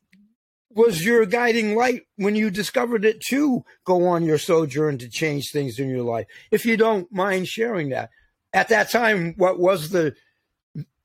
[0.78, 5.52] was your guiding light when you discovered it to go on your sojourn to change
[5.52, 6.28] things in your life?
[6.52, 8.12] If you don't mind sharing that.
[8.54, 10.16] At that time, what was the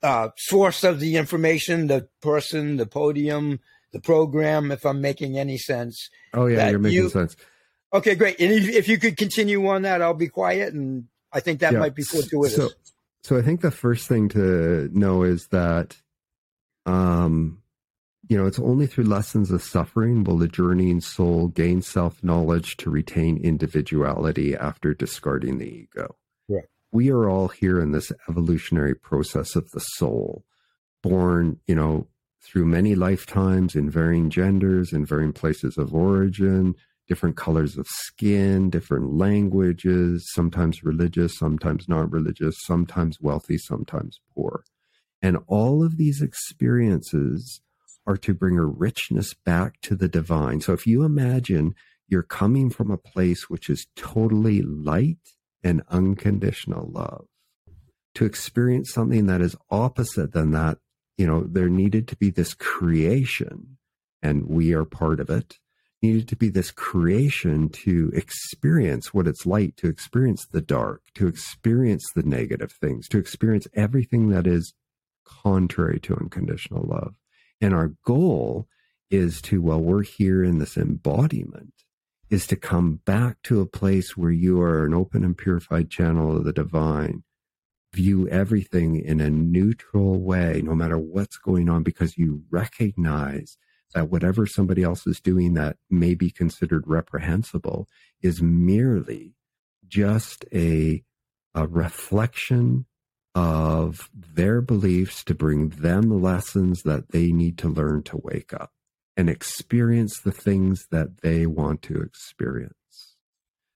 [0.03, 3.61] uh, source of the information, the person, the podium,
[3.93, 6.11] the program, if I'm making any sense?
[6.35, 7.35] Oh, yeah, you're making you, sense.
[7.95, 8.41] Okay, great.
[8.41, 10.73] And if, if, you could continue on that, I'll be quiet.
[10.75, 11.79] And I think that yeah.
[11.79, 12.57] might be fortuitous.
[12.57, 12.71] So,
[13.23, 15.97] so I think the first thing to know is that
[16.87, 17.62] um,
[18.33, 22.79] you know, it's only through lessons of suffering will the journeying soul gain self knowledge
[22.79, 26.17] to retain individuality after discarding the ego.
[26.49, 26.65] Right.
[26.93, 30.47] We are all here in this evolutionary process of the soul,
[31.03, 32.07] born, you know,
[32.43, 36.75] through many lifetimes in varying genders, in varying places of origin,
[37.09, 44.65] different colors of skin, different languages, sometimes religious, sometimes not religious, sometimes wealthy, sometimes poor.
[45.21, 47.61] And all of these experiences
[48.07, 50.61] are to bring a richness back to the divine.
[50.61, 51.75] So if you imagine
[52.09, 55.19] you're coming from a place which is totally light
[55.63, 57.27] and unconditional love,
[58.15, 60.79] to experience something that is opposite than that,
[61.17, 63.79] you know, there needed to be this creation,
[64.23, 65.59] and we are part of it.
[66.03, 71.29] Needed to be this creation to experience what it's like, to experience the dark, to
[71.29, 74.75] experience the negative things, to experience everything that is
[75.25, 77.15] contrary to unconditional love.
[77.63, 78.67] And our goal
[79.09, 81.73] is to, while we're here in this embodiment,
[82.29, 86.37] is to come back to a place where you are an open and purified channel
[86.37, 87.23] of the divine.
[87.95, 93.57] View everything in a neutral way, no matter what's going on, because you recognize
[93.95, 97.87] that whatever somebody else is doing that may be considered reprehensible
[98.23, 99.35] is merely
[99.87, 101.05] just a,
[101.55, 102.87] a reflection
[103.35, 108.73] of their beliefs to bring them lessons that they need to learn to wake up
[109.17, 113.17] and experience the things that they want to experience.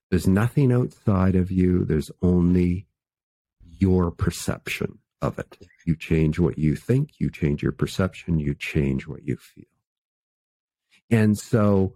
[0.09, 2.87] There's nothing outside of you, there's only
[3.79, 5.57] your perception of it.
[5.85, 9.65] You change what you think, you change your perception, you change what you feel.
[11.09, 11.95] And so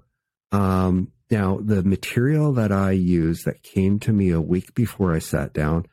[0.51, 5.19] um, now the material that I use that came to me a week before I
[5.19, 5.85] sat down,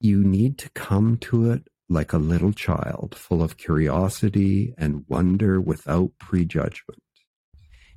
[0.00, 5.60] you need to come to it like a little child, full of curiosity and wonder
[5.60, 7.02] without prejudgment.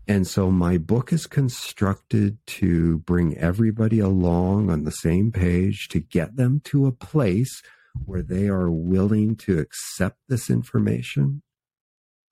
[0.08, 6.00] And so my book is constructed to bring everybody along on the same page to
[6.00, 7.62] get them to a place
[8.06, 11.44] where they are willing to accept this information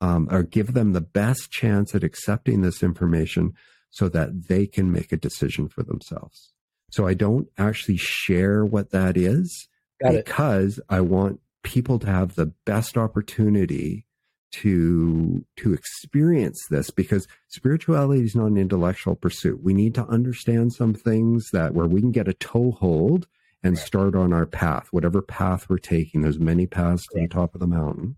[0.02, 3.54] um, or give them the best chance at accepting this information
[3.90, 6.54] so that they can make a decision for themselves.
[6.90, 9.68] So I don't actually share what that is
[10.02, 10.86] Got because it.
[10.90, 14.06] I want people to have the best opportunity
[14.52, 19.64] to to experience this because spirituality is not an intellectual pursuit.
[19.64, 23.28] We need to understand some things that where we can get a toehold
[23.62, 23.86] and right.
[23.86, 26.22] start on our path, whatever path we're taking.
[26.22, 28.16] There's many paths to the top of the mountain.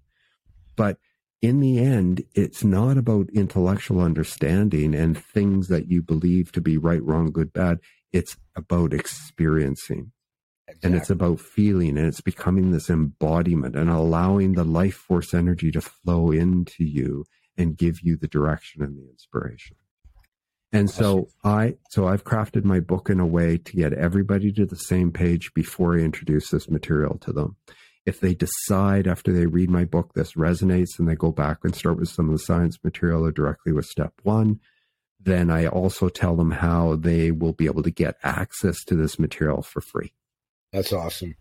[0.75, 0.97] But
[1.41, 6.77] in the end, it's not about intellectual understanding and things that you believe to be
[6.77, 7.79] right, wrong, good, bad.
[8.11, 10.11] It's about experiencing.
[10.67, 10.87] Exactly.
[10.87, 15.69] And it's about feeling and it's becoming this embodiment and allowing the life force energy
[15.71, 17.25] to flow into you
[17.57, 19.75] and give you the direction and the inspiration.
[20.71, 24.65] And so I, so I've crafted my book in a way to get everybody to
[24.65, 27.57] the same page before I introduce this material to them.
[28.05, 31.75] If they decide after they read my book this resonates and they go back and
[31.75, 34.61] start with some of the science material or directly with step one,
[35.23, 39.19] then I also tell them how they will be able to get access to this
[39.19, 40.13] material for free.
[40.71, 41.35] That's awesome.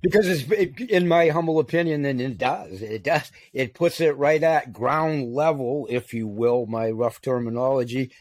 [0.00, 4.42] Because it's, in my humble opinion, and it does, it does, it puts it right
[4.42, 8.12] at ground level, if you will, my rough terminology.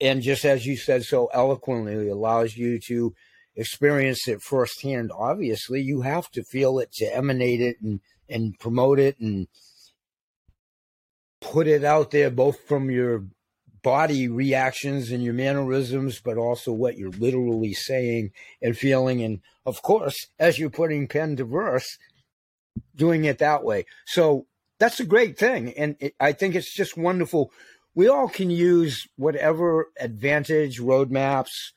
[0.00, 3.12] And just as you said so eloquently, allows you to
[3.56, 5.10] experience it firsthand.
[5.12, 9.48] Obviously, you have to feel it to emanate it and, and promote it and
[11.40, 13.24] put it out there, both from your
[13.82, 18.30] body reactions and your mannerisms, but also what you're literally saying
[18.62, 19.22] and feeling.
[19.22, 21.98] And of course, as you're putting pen to verse,
[22.94, 23.86] doing it that way.
[24.06, 24.46] So
[24.78, 25.72] that's a great thing.
[25.74, 27.52] And it, I think it's just wonderful.
[27.94, 31.72] We all can use whatever advantage, roadmaps,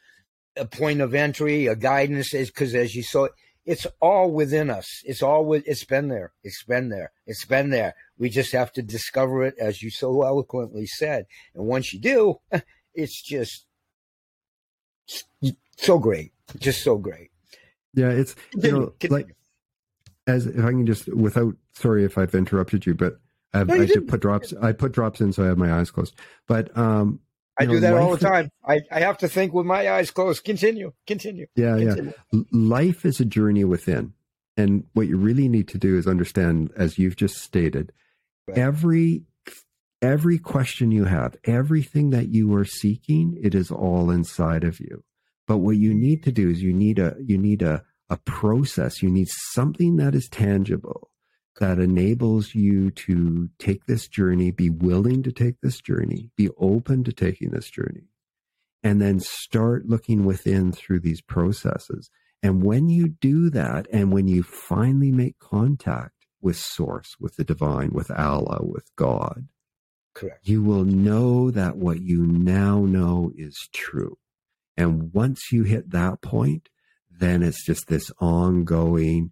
[0.55, 3.27] a point of entry, a guidance is because as you saw,
[3.65, 5.01] it's all within us.
[5.05, 6.33] It's all with, it's been there.
[6.43, 7.11] It's been there.
[7.25, 7.95] It's been there.
[8.17, 11.25] We just have to discover it, as you so eloquently said.
[11.55, 12.39] And once you do,
[12.93, 13.65] it's just
[15.77, 16.33] so great.
[16.59, 17.29] Just so great.
[17.93, 19.35] Yeah, it's you know like
[20.27, 23.19] as if I can just without sorry if I've interrupted you, but
[23.53, 24.53] I, no, I did put drops.
[24.61, 26.15] I put drops in so I have my eyes closed.
[26.47, 27.19] But um,
[27.59, 28.49] I know, do that all the time.
[28.67, 30.43] I, I have to think with my eyes closed.
[30.43, 31.47] Continue, continue.
[31.55, 32.13] Yeah, continue.
[32.31, 32.41] yeah.
[32.51, 34.13] Life is a journey within.
[34.57, 37.91] And what you really need to do is understand, as you've just stated,
[38.47, 38.57] right.
[38.57, 39.23] every
[40.01, 45.03] every question you have, everything that you are seeking, it is all inside of you.
[45.47, 49.01] But what you need to do is you need a you need a a process.
[49.01, 51.09] You need something that is tangible
[51.59, 57.03] that enables you to take this journey, be willing to take this journey, be open
[57.03, 58.07] to taking this journey,
[58.81, 62.09] and then start looking within through these processes.
[62.41, 67.43] And when you do that, and when you finally make contact with Source, with the
[67.43, 69.47] divine, with Allah, with God,
[70.13, 70.45] Correct.
[70.47, 74.17] you will know that what you now know is true.
[74.75, 76.69] And once you hit that point,
[77.09, 79.31] then it's just this ongoing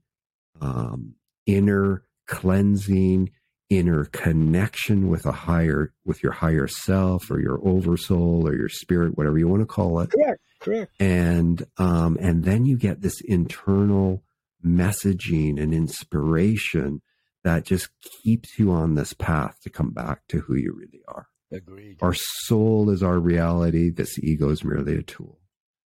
[0.61, 3.31] um, inner cleansing,
[3.69, 9.17] inner connection with a higher, with your higher self or your oversoul or your spirit,
[9.17, 10.11] whatever you want to call it.
[10.11, 10.41] Correct.
[10.59, 10.91] Correct.
[10.99, 14.23] And, um, and then you get this internal
[14.63, 17.01] messaging and inspiration
[17.43, 17.89] that just
[18.23, 21.27] keeps you on this path to come back to who you really are.
[21.51, 21.97] Agreed.
[22.01, 23.89] Our soul is our reality.
[23.89, 25.39] This ego is merely a tool.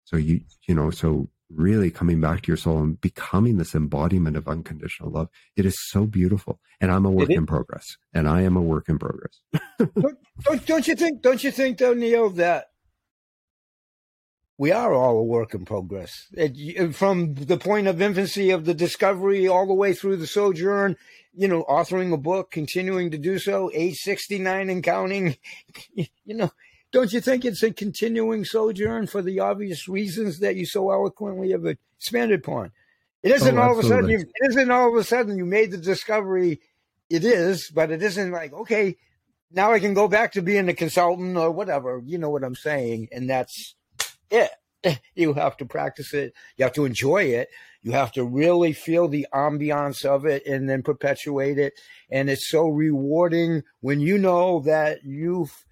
[0.05, 4.37] So you, you know, so really coming back to your soul and becoming this embodiment
[4.37, 5.29] of unconditional love.
[5.57, 6.61] It is so beautiful.
[6.81, 7.97] And I'm a work in progress.
[8.13, 9.41] And I am a work in progress.
[9.79, 12.67] don't, don't, don't, you think, don't you think though, Neil, that
[14.59, 16.29] we are all a work in progress.
[16.33, 20.97] It, from the point of infancy of the discovery all the way through the sojourn,
[21.35, 25.37] you know, authoring a book, continuing to do so, age 69 and counting,
[25.95, 26.51] you know,
[26.93, 31.51] don't you think it's a continuing sojourn for the obvious reasons that you so eloquently
[31.51, 32.70] have expanded upon?
[33.22, 35.47] It isn't oh, all of a sudden you, it isn't all of a sudden you
[35.47, 36.61] made the discovery.
[37.09, 38.97] It is, but it isn't like, okay,
[39.51, 42.03] now I can go back to being a consultant or whatever.
[42.05, 43.09] You know what I'm saying?
[43.12, 43.74] And that's
[44.30, 44.51] it.
[45.14, 46.34] You have to practice it.
[46.57, 47.51] You have to enjoy it.
[47.82, 51.74] You have to really feel the ambiance of it and then perpetuate it.
[52.11, 55.64] And it's so rewarding when you know that you've,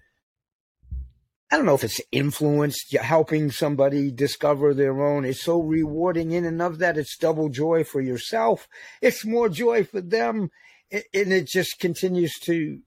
[1.51, 5.25] I don't know if it's influenced, helping somebody discover their own.
[5.25, 6.97] It's so rewarding in and of that.
[6.97, 8.69] It's double joy for yourself.
[9.01, 10.49] It's more joy for them.
[10.91, 12.79] And it just continues to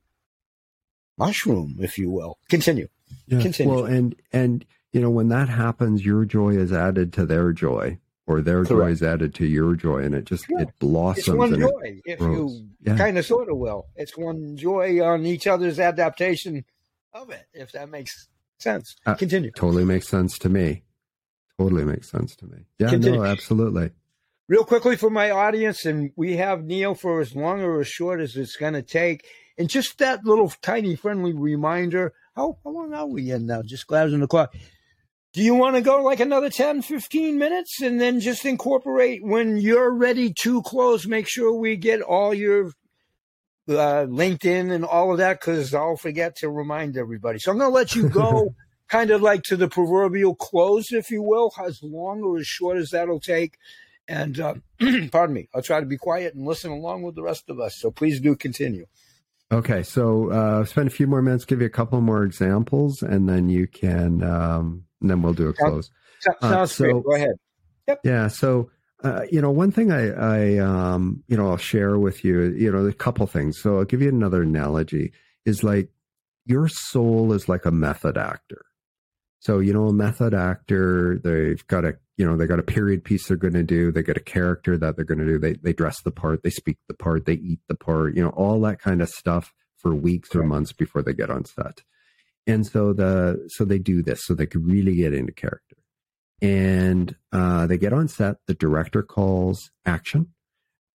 [1.18, 2.38] mushroom, if you will.
[2.48, 2.88] Continue.
[3.26, 3.42] Yeah.
[3.42, 3.72] Continue.
[3.72, 7.98] Well, and, and, you know, when that happens, your joy is added to their joy,
[8.26, 8.68] or their Correct.
[8.68, 10.62] joy is added to your joy, and it just yeah.
[10.62, 11.28] it blossoms.
[11.28, 12.96] It's one joy, if you yeah.
[12.96, 13.86] kind of sort of will.
[13.96, 16.64] It's one joy on each other's adaptation
[17.12, 18.28] of it, if that makes
[18.64, 18.96] sense.
[19.06, 19.52] Uh, Continue.
[19.52, 20.82] Totally makes sense to me.
[21.58, 22.66] Totally makes sense to me.
[22.78, 23.20] Yeah, Continue.
[23.20, 23.90] no, absolutely.
[24.48, 28.20] Real quickly for my audience, and we have Neil for as long or as short
[28.20, 29.24] as it's going to take.
[29.56, 32.12] And just that little tiny friendly reminder.
[32.34, 33.62] How, how long are we in now?
[33.62, 34.52] Just glancing the clock
[35.34, 39.56] do you want to go like another 10 15 minutes and then just incorporate when
[39.58, 42.70] you're ready to close make sure we get all your
[43.68, 47.70] uh, linkedin and all of that because i'll forget to remind everybody so i'm going
[47.70, 48.54] to let you go
[48.88, 52.76] kind of like to the proverbial close if you will as long or as short
[52.76, 53.56] as that'll take
[54.06, 54.54] and uh,
[55.10, 57.76] pardon me i'll try to be quiet and listen along with the rest of us
[57.78, 58.86] so please do continue
[59.52, 63.28] Okay, so uh, spend a few more minutes, give you a couple more examples, and
[63.28, 65.90] then you can um, and then we'll do a close.
[66.20, 67.04] Sounds, uh, so, great.
[67.04, 67.34] Go ahead.
[67.86, 68.00] Yep.
[68.04, 68.28] Yeah.
[68.28, 68.70] So,
[69.04, 72.72] uh, you know, one thing I, I, um, you know, I'll share with you, you
[72.72, 73.60] know, a couple things.
[73.60, 75.12] So I'll give you another analogy
[75.44, 75.90] is like
[76.46, 78.64] your soul is like a method actor.
[79.40, 83.04] So, you know, a method actor, they've got a, you know, they got a period
[83.04, 83.92] piece they're going to do.
[83.92, 85.38] They got a character that they're going to do.
[85.38, 88.30] They, they dress the part, they speak the part, they eat the part, you know,
[88.30, 91.82] all that kind of stuff for weeks or months before they get on set
[92.46, 95.76] and so the so they do this so they could really get into character
[96.42, 100.28] and uh, they get on set the director calls action.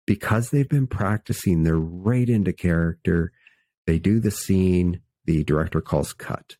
[0.06, 3.32] Because they've been practicing they're right into character.
[3.86, 6.56] They do the scene the director calls cut.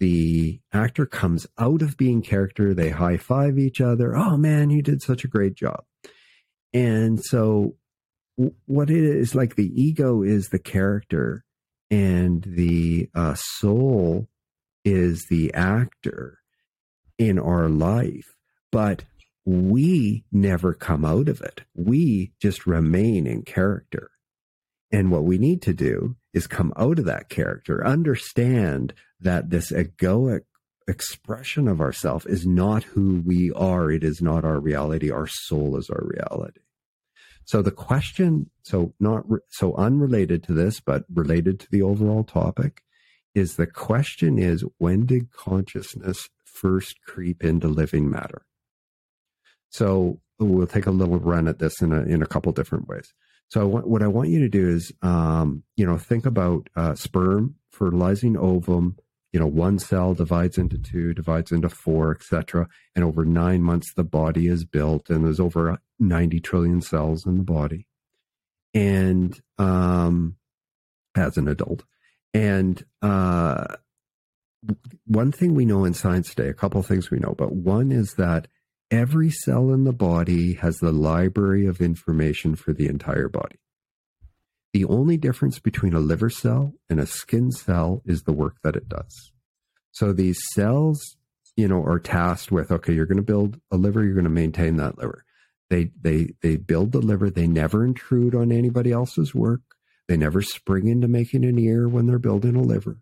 [0.00, 4.82] The actor comes out of being character they high five each other oh man you
[4.82, 5.84] did such a great job.
[6.72, 7.76] And so
[8.66, 11.44] what it is like the ego is the character
[11.90, 14.28] and the uh, soul
[14.84, 16.37] is the actor
[17.18, 18.36] in our life,
[18.70, 19.04] but
[19.44, 21.62] we never come out of it.
[21.74, 24.10] We just remain in character.
[24.90, 29.72] And what we need to do is come out of that character, understand that this
[29.72, 30.42] egoic
[30.86, 33.90] expression of ourself is not who we are.
[33.90, 35.10] It is not our reality.
[35.10, 36.60] Our soul is our reality.
[37.44, 42.82] So the question, so not so unrelated to this, but related to the overall topic,
[43.34, 46.28] is the question is when did consciousness
[46.60, 48.42] first creep into living matter?
[49.70, 53.12] So we'll take a little run at this in a in a couple different ways.
[53.50, 56.68] So I want, what I want you to do is, um, you know, think about
[56.76, 58.96] uh, sperm fertilizing ovum.
[59.32, 62.68] You know, one cell divides into two, divides into four, etc.
[62.94, 67.38] And over nine months, the body is built, and there's over 90 trillion cells in
[67.38, 67.86] the body.
[68.74, 70.36] And um,
[71.14, 71.84] as an adult,
[72.32, 73.76] and uh,
[75.06, 78.14] one thing we know in science today, a couple things we know, but one is
[78.14, 78.48] that
[78.90, 83.58] every cell in the body has the library of information for the entire body.
[84.72, 88.76] The only difference between a liver cell and a skin cell is the work that
[88.76, 89.32] it does.
[89.92, 91.16] So these cells,
[91.56, 94.30] you know, are tasked with okay, you're going to build a liver, you're going to
[94.30, 95.24] maintain that liver.
[95.70, 97.30] They they they build the liver.
[97.30, 99.60] They never intrude on anybody else's work.
[100.06, 102.98] They never spring into making an ear when they're building a liver.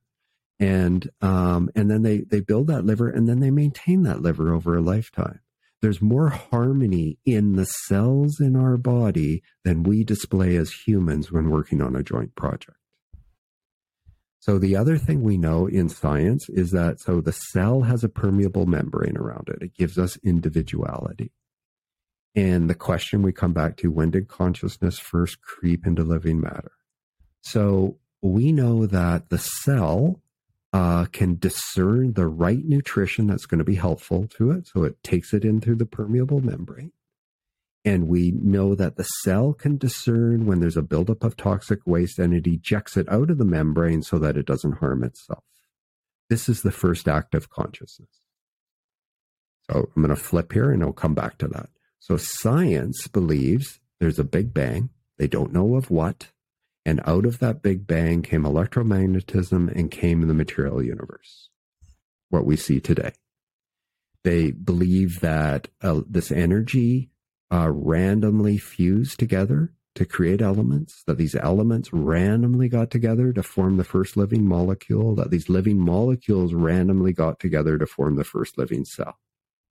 [0.59, 4.55] And um, and then they they build that liver and then they maintain that liver
[4.55, 5.41] over a lifetime.
[5.83, 11.51] There's more harmony in the cells in our body than we display as humans when
[11.51, 12.79] working on a joint project.
[14.39, 18.09] So the other thing we know in science is that so the cell has a
[18.09, 19.61] permeable membrane around it.
[19.61, 21.33] It gives us individuality.
[22.35, 26.73] And the question we come back to when did consciousness first creep into living matter?
[27.41, 30.21] So we know that the cell
[30.77, 34.67] uh, can discern the right nutrition that's going to be helpful to it.
[34.67, 36.93] So it takes it in through the permeable membrane.
[37.83, 42.19] And we know that the cell can discern when there's a buildup of toxic waste
[42.19, 45.45] and it ejects it out of the membrane so that it doesn't harm itself.
[46.29, 48.21] This is the first act of consciousness.
[49.71, 51.71] So I'm going to flip here and I'll come back to that.
[52.01, 54.91] So science believes there's a big bang.
[55.17, 56.33] They don't know of what.
[56.87, 61.51] And out of that Big Bang came electromagnetism and came the material universe,
[62.31, 63.11] what we see today.
[64.23, 67.11] They believe that uh, this energy
[67.53, 73.79] uh, randomly fused together to create elements, that these elements randomly got together to form
[73.79, 78.57] the first living molecule, that these living molecules randomly got together to form the first
[78.57, 79.19] living cell.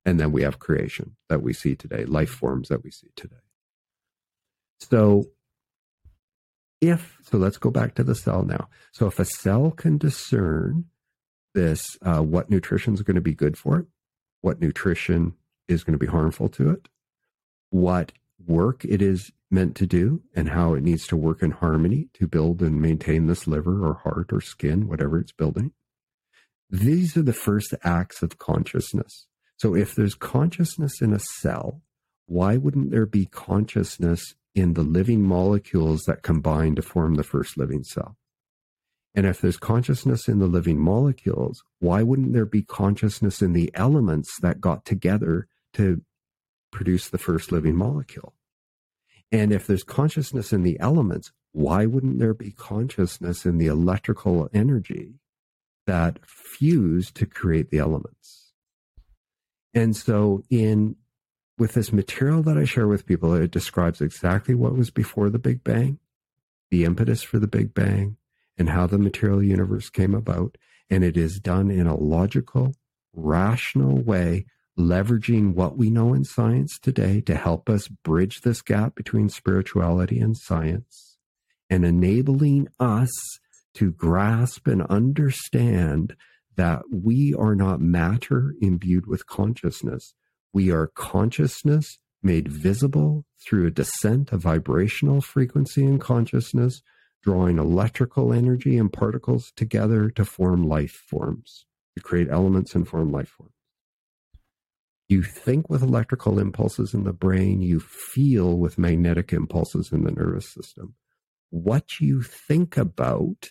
[0.04, 3.36] And then we have creation that we see today, life forms that we see today.
[4.80, 5.30] So
[6.80, 8.68] if so let's go back to the cell now.
[8.92, 10.86] So if a cell can discern
[11.56, 13.86] this uh, what nutrition is going to be good for it
[14.42, 15.32] what nutrition
[15.66, 16.88] is going to be harmful to it
[17.70, 18.12] what
[18.46, 22.26] work it is meant to do and how it needs to work in harmony to
[22.26, 25.72] build and maintain this liver or heart or skin whatever it's building
[26.68, 29.28] these are the first acts of consciousness.
[29.56, 31.80] So if there's consciousness in a cell
[32.26, 37.58] why wouldn't there be consciousness in the living molecules that combine to form the first
[37.58, 38.16] living cell.
[39.14, 43.70] And if there's consciousness in the living molecules, why wouldn't there be consciousness in the
[43.74, 46.02] elements that got together to
[46.72, 48.34] produce the first living molecule?
[49.30, 54.48] And if there's consciousness in the elements, why wouldn't there be consciousness in the electrical
[54.54, 55.14] energy
[55.86, 58.52] that fused to create the elements?
[59.74, 60.96] And so in
[61.58, 65.38] with this material that I share with people, it describes exactly what was before the
[65.38, 65.98] Big Bang,
[66.70, 68.16] the impetus for the Big Bang,
[68.58, 70.56] and how the material universe came about.
[70.90, 72.74] And it is done in a logical,
[73.12, 74.46] rational way,
[74.78, 80.20] leveraging what we know in science today to help us bridge this gap between spirituality
[80.20, 81.16] and science
[81.70, 83.10] and enabling us
[83.74, 86.14] to grasp and understand
[86.56, 90.14] that we are not matter imbued with consciousness
[90.52, 96.82] we are consciousness made visible through a descent of vibrational frequency and consciousness,
[97.22, 101.66] drawing electrical energy and particles together to form life forms,
[101.96, 103.52] to create elements and form life forms.
[105.08, 110.10] You think with electrical impulses in the brain, you feel with magnetic impulses in the
[110.10, 110.94] nervous system.
[111.50, 113.50] What you think about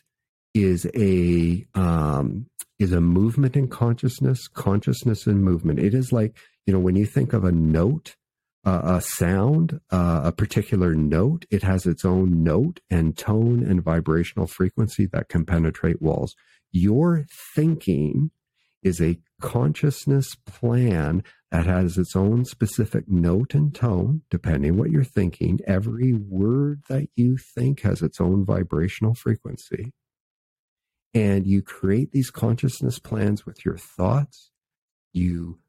[0.54, 5.80] is a um, is a movement in consciousness, consciousness and movement.
[5.80, 6.36] It is like
[6.66, 8.16] you know, when you think of a note,
[8.66, 13.84] uh, a sound, uh, a particular note, it has its own note and tone and
[13.84, 16.36] vibrational frequency that can penetrate walls.
[16.72, 18.32] Your thinking
[18.82, 25.04] is a consciousness plan that has its own specific note and tone, depending what you're
[25.04, 25.60] thinking.
[25.66, 29.94] Every word that you think has its own vibrational frequency.
[31.14, 34.52] And you create these consciousness plans with your thoughts.
[35.14, 35.60] You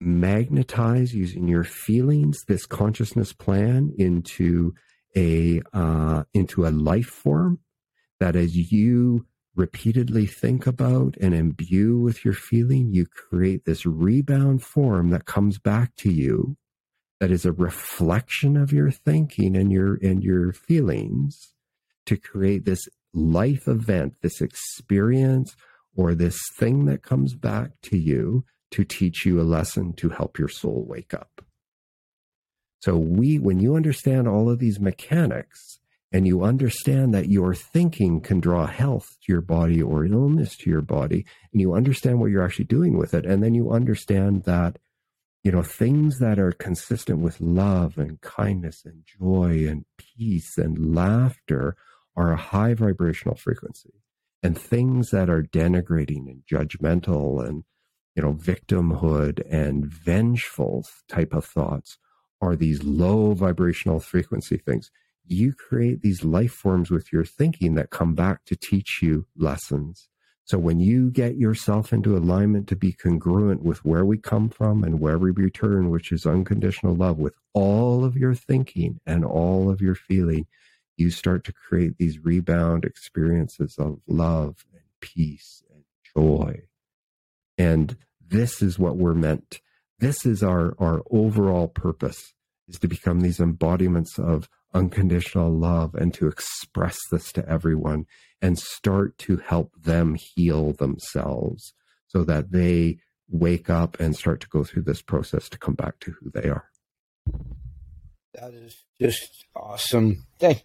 [0.00, 4.74] magnetize using your feelings this consciousness plan into
[5.16, 7.58] a uh, into a life form
[8.20, 14.62] that as you repeatedly think about and imbue with your feeling you create this rebound
[14.62, 16.56] form that comes back to you
[17.20, 21.54] that is a reflection of your thinking and your and your feelings
[22.04, 25.56] to create this life event this experience
[25.96, 28.44] or this thing that comes back to you
[28.76, 31.42] to teach you a lesson to help your soul wake up.
[32.80, 35.78] So we, when you understand all of these mechanics
[36.12, 40.68] and you understand that your thinking can draw health to your body or illness to
[40.68, 44.44] your body, and you understand what you're actually doing with it, and then you understand
[44.44, 44.78] that,
[45.42, 50.94] you know, things that are consistent with love and kindness and joy and peace and
[50.94, 51.76] laughter
[52.14, 53.94] are a high vibrational frequency.
[54.42, 57.64] And things that are denigrating and judgmental and
[58.16, 61.98] you know, victimhood and vengeful type of thoughts
[62.40, 64.90] are these low vibrational frequency things.
[65.26, 70.08] You create these life forms with your thinking that come back to teach you lessons.
[70.44, 74.84] So when you get yourself into alignment to be congruent with where we come from
[74.84, 79.68] and where we return, which is unconditional love, with all of your thinking and all
[79.68, 80.46] of your feeling,
[80.96, 85.82] you start to create these rebound experiences of love and peace and
[86.14, 86.62] joy.
[87.58, 87.96] And
[88.28, 89.60] this is what we're meant.
[89.98, 92.34] This is our, our overall purpose
[92.68, 98.06] is to become these embodiments of unconditional love and to express this to everyone
[98.42, 101.72] and start to help them heal themselves
[102.08, 102.98] so that they
[103.28, 106.48] wake up and start to go through this process to come back to who they
[106.48, 106.68] are.
[108.34, 110.26] That is just awesome.
[110.38, 110.64] Thank,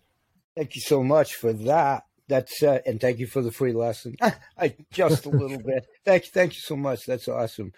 [0.56, 2.04] thank you so much for that.
[2.32, 4.16] That's uh, and thank you for the free lesson.
[4.58, 5.86] I just a little bit.
[6.06, 7.06] Thank you, thank you so much.
[7.06, 7.74] That's awesome.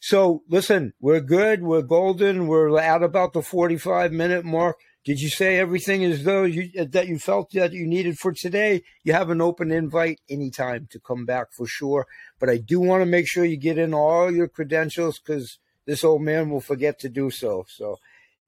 [0.00, 1.64] So listen, we're good.
[1.64, 2.46] We're golden.
[2.46, 4.76] We're at about the forty-five minute mark.
[5.04, 8.84] Did you say everything as though you, that you felt that you needed for today?
[9.02, 12.06] You have an open invite anytime to come back for sure.
[12.38, 16.04] But I do want to make sure you get in all your credentials because this
[16.04, 17.66] old man will forget to do so.
[17.68, 17.98] So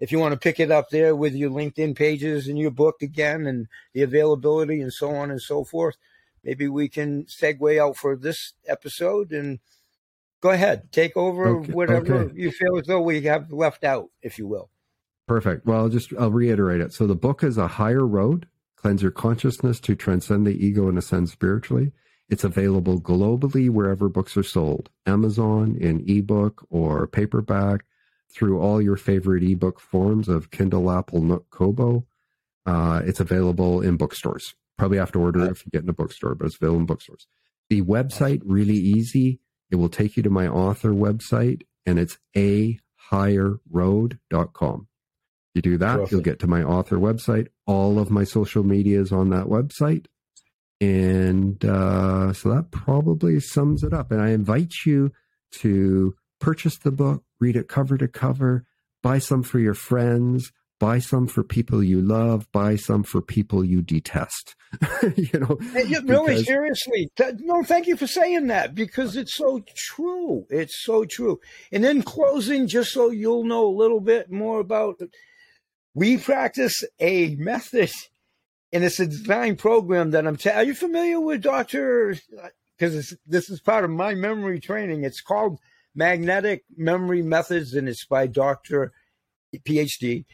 [0.00, 3.02] if you want to pick it up there with your LinkedIn pages and your book
[3.02, 5.96] again and the availability and so on and so forth,
[6.44, 9.58] maybe we can segue out for this episode and
[10.40, 12.34] go ahead, take over okay, whatever okay.
[12.34, 14.70] you feel as though we have left out, if you will.
[15.26, 15.66] Perfect.
[15.66, 16.92] Well, I'll just I'll reiterate it.
[16.92, 18.46] So the book is a higher road,
[18.76, 21.92] cleanse your consciousness to transcend the ego and ascend spiritually.
[22.30, 27.84] It's available globally wherever books are sold, Amazon in ebook or paperback,
[28.30, 32.06] through all your favorite ebook forms of Kindle, Apple, Nook, Kobo.
[32.66, 34.54] Uh, it's available in bookstores.
[34.76, 36.86] Probably have to order it if you get in a bookstore, but it's available in
[36.86, 37.26] bookstores.
[37.70, 39.40] The website really easy.
[39.70, 44.88] It will take you to my author website, and it's ahigherroad.com
[45.58, 46.12] you do that, Perfect.
[46.12, 47.48] you'll get to my author website.
[47.66, 50.06] All of my social media is on that website.
[50.80, 54.12] And uh, so that probably sums it up.
[54.12, 55.10] And I invite you
[55.60, 58.64] to purchase the book, read it cover to cover,
[59.02, 63.64] buy some for your friends, buy some for people you love, buy some for people
[63.64, 64.54] you detest.
[65.16, 66.46] you know, really because...
[66.46, 67.10] seriously,
[67.40, 70.46] no, thank you for saying that because it's so true.
[70.50, 71.40] It's so true.
[71.72, 75.00] And in closing, just so you'll know a little bit more about
[75.94, 77.90] we practice a method,
[78.72, 80.36] and it's a design program that I'm.
[80.36, 82.16] Ta- Are you familiar with Doctor?
[82.40, 85.02] Uh, because this is part of my memory training.
[85.02, 85.58] It's called
[85.94, 88.92] Magnetic Memory Methods, and it's by Doctor
[89.54, 90.24] PhD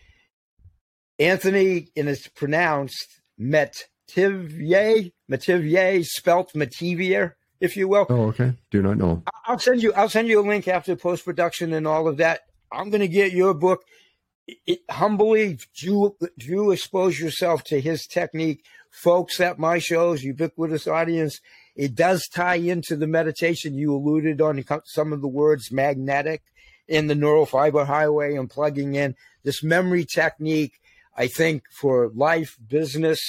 [1.18, 8.06] Anthony, and it's pronounced Metivier, Metivier, spelt Metivier, if you will.
[8.08, 8.54] Oh, okay.
[8.70, 9.22] Do not know.
[9.46, 9.92] I'll send you.
[9.94, 12.40] I'll send you a link after post production and all of that.
[12.72, 13.84] I'm going to get your book
[14.46, 18.64] it, humbly do, do expose yourself to his technique.
[19.02, 21.40] Folks at my shows, ubiquitous audience,
[21.74, 23.74] it does tie into the meditation.
[23.74, 26.42] You alluded on some of the words magnetic
[26.86, 30.80] in the neural fiber highway and plugging in this memory technique.
[31.16, 33.20] I think for life, business,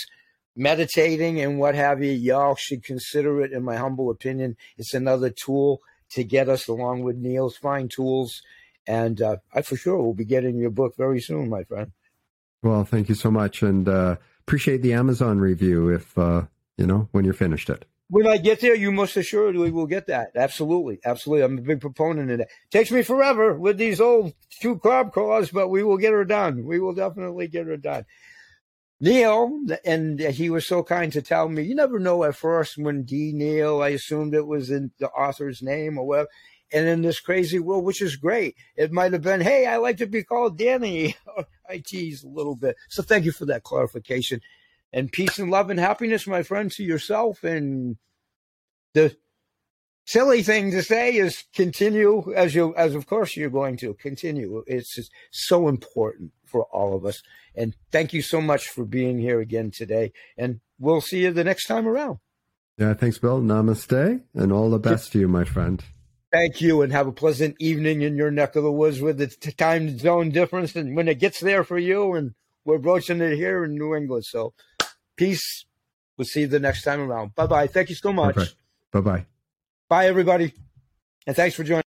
[0.55, 3.51] meditating, and what have you, y'all should consider it.
[3.51, 8.41] In my humble opinion, it's another tool to get us along with Neil's fine tools
[8.87, 11.91] and uh, I for sure will be getting your book very soon, my friend.
[12.61, 15.89] Well, thank you so much, and uh, appreciate the Amazon review.
[15.89, 16.43] If uh,
[16.77, 17.85] you know when you're finished it.
[18.07, 20.31] When I get there, you most assuredly will get that.
[20.35, 21.43] Absolutely, absolutely.
[21.43, 22.49] I'm a big proponent of that.
[22.69, 26.65] Takes me forever with these old two carb cars, but we will get her done.
[26.65, 28.05] We will definitely get her done.
[29.01, 33.03] Neil, and he was so kind to tell me, you never know at first when
[33.03, 33.33] D.
[33.33, 36.29] Neil, I assumed it was in the author's name or whatever
[36.71, 38.55] and in this crazy world, which is great.
[38.75, 41.15] It might have been, hey, I like to be called Danny.
[41.69, 42.75] I tease a little bit.
[42.89, 44.41] So thank you for that clarification.
[44.91, 47.43] And peace and love and happiness, my friend, to yourself.
[47.43, 47.97] And
[48.93, 49.15] the
[50.05, 54.63] silly thing to say is continue as you, as of course you're going to continue.
[54.67, 57.21] It's so important for all of us.
[57.55, 60.13] And thank you so much for being here again today.
[60.37, 62.19] And we'll see you the next time around.
[62.77, 63.41] Yeah, thanks, Bill.
[63.41, 65.83] Namaste and all the best to you, my friend.
[66.31, 69.27] Thank you, and have a pleasant evening in your neck of the woods with the
[69.27, 70.75] time zone difference.
[70.75, 72.33] And when it gets there for you, and
[72.65, 74.25] we're broaching it here in New England.
[74.25, 74.53] So,
[75.15, 75.65] peace.
[76.17, 77.35] We'll see you the next time around.
[77.35, 77.67] Bye bye.
[77.67, 78.35] Thank you so much.
[78.91, 79.25] Bye bye.
[79.89, 80.53] Bye, everybody.
[81.27, 81.83] And thanks for joining.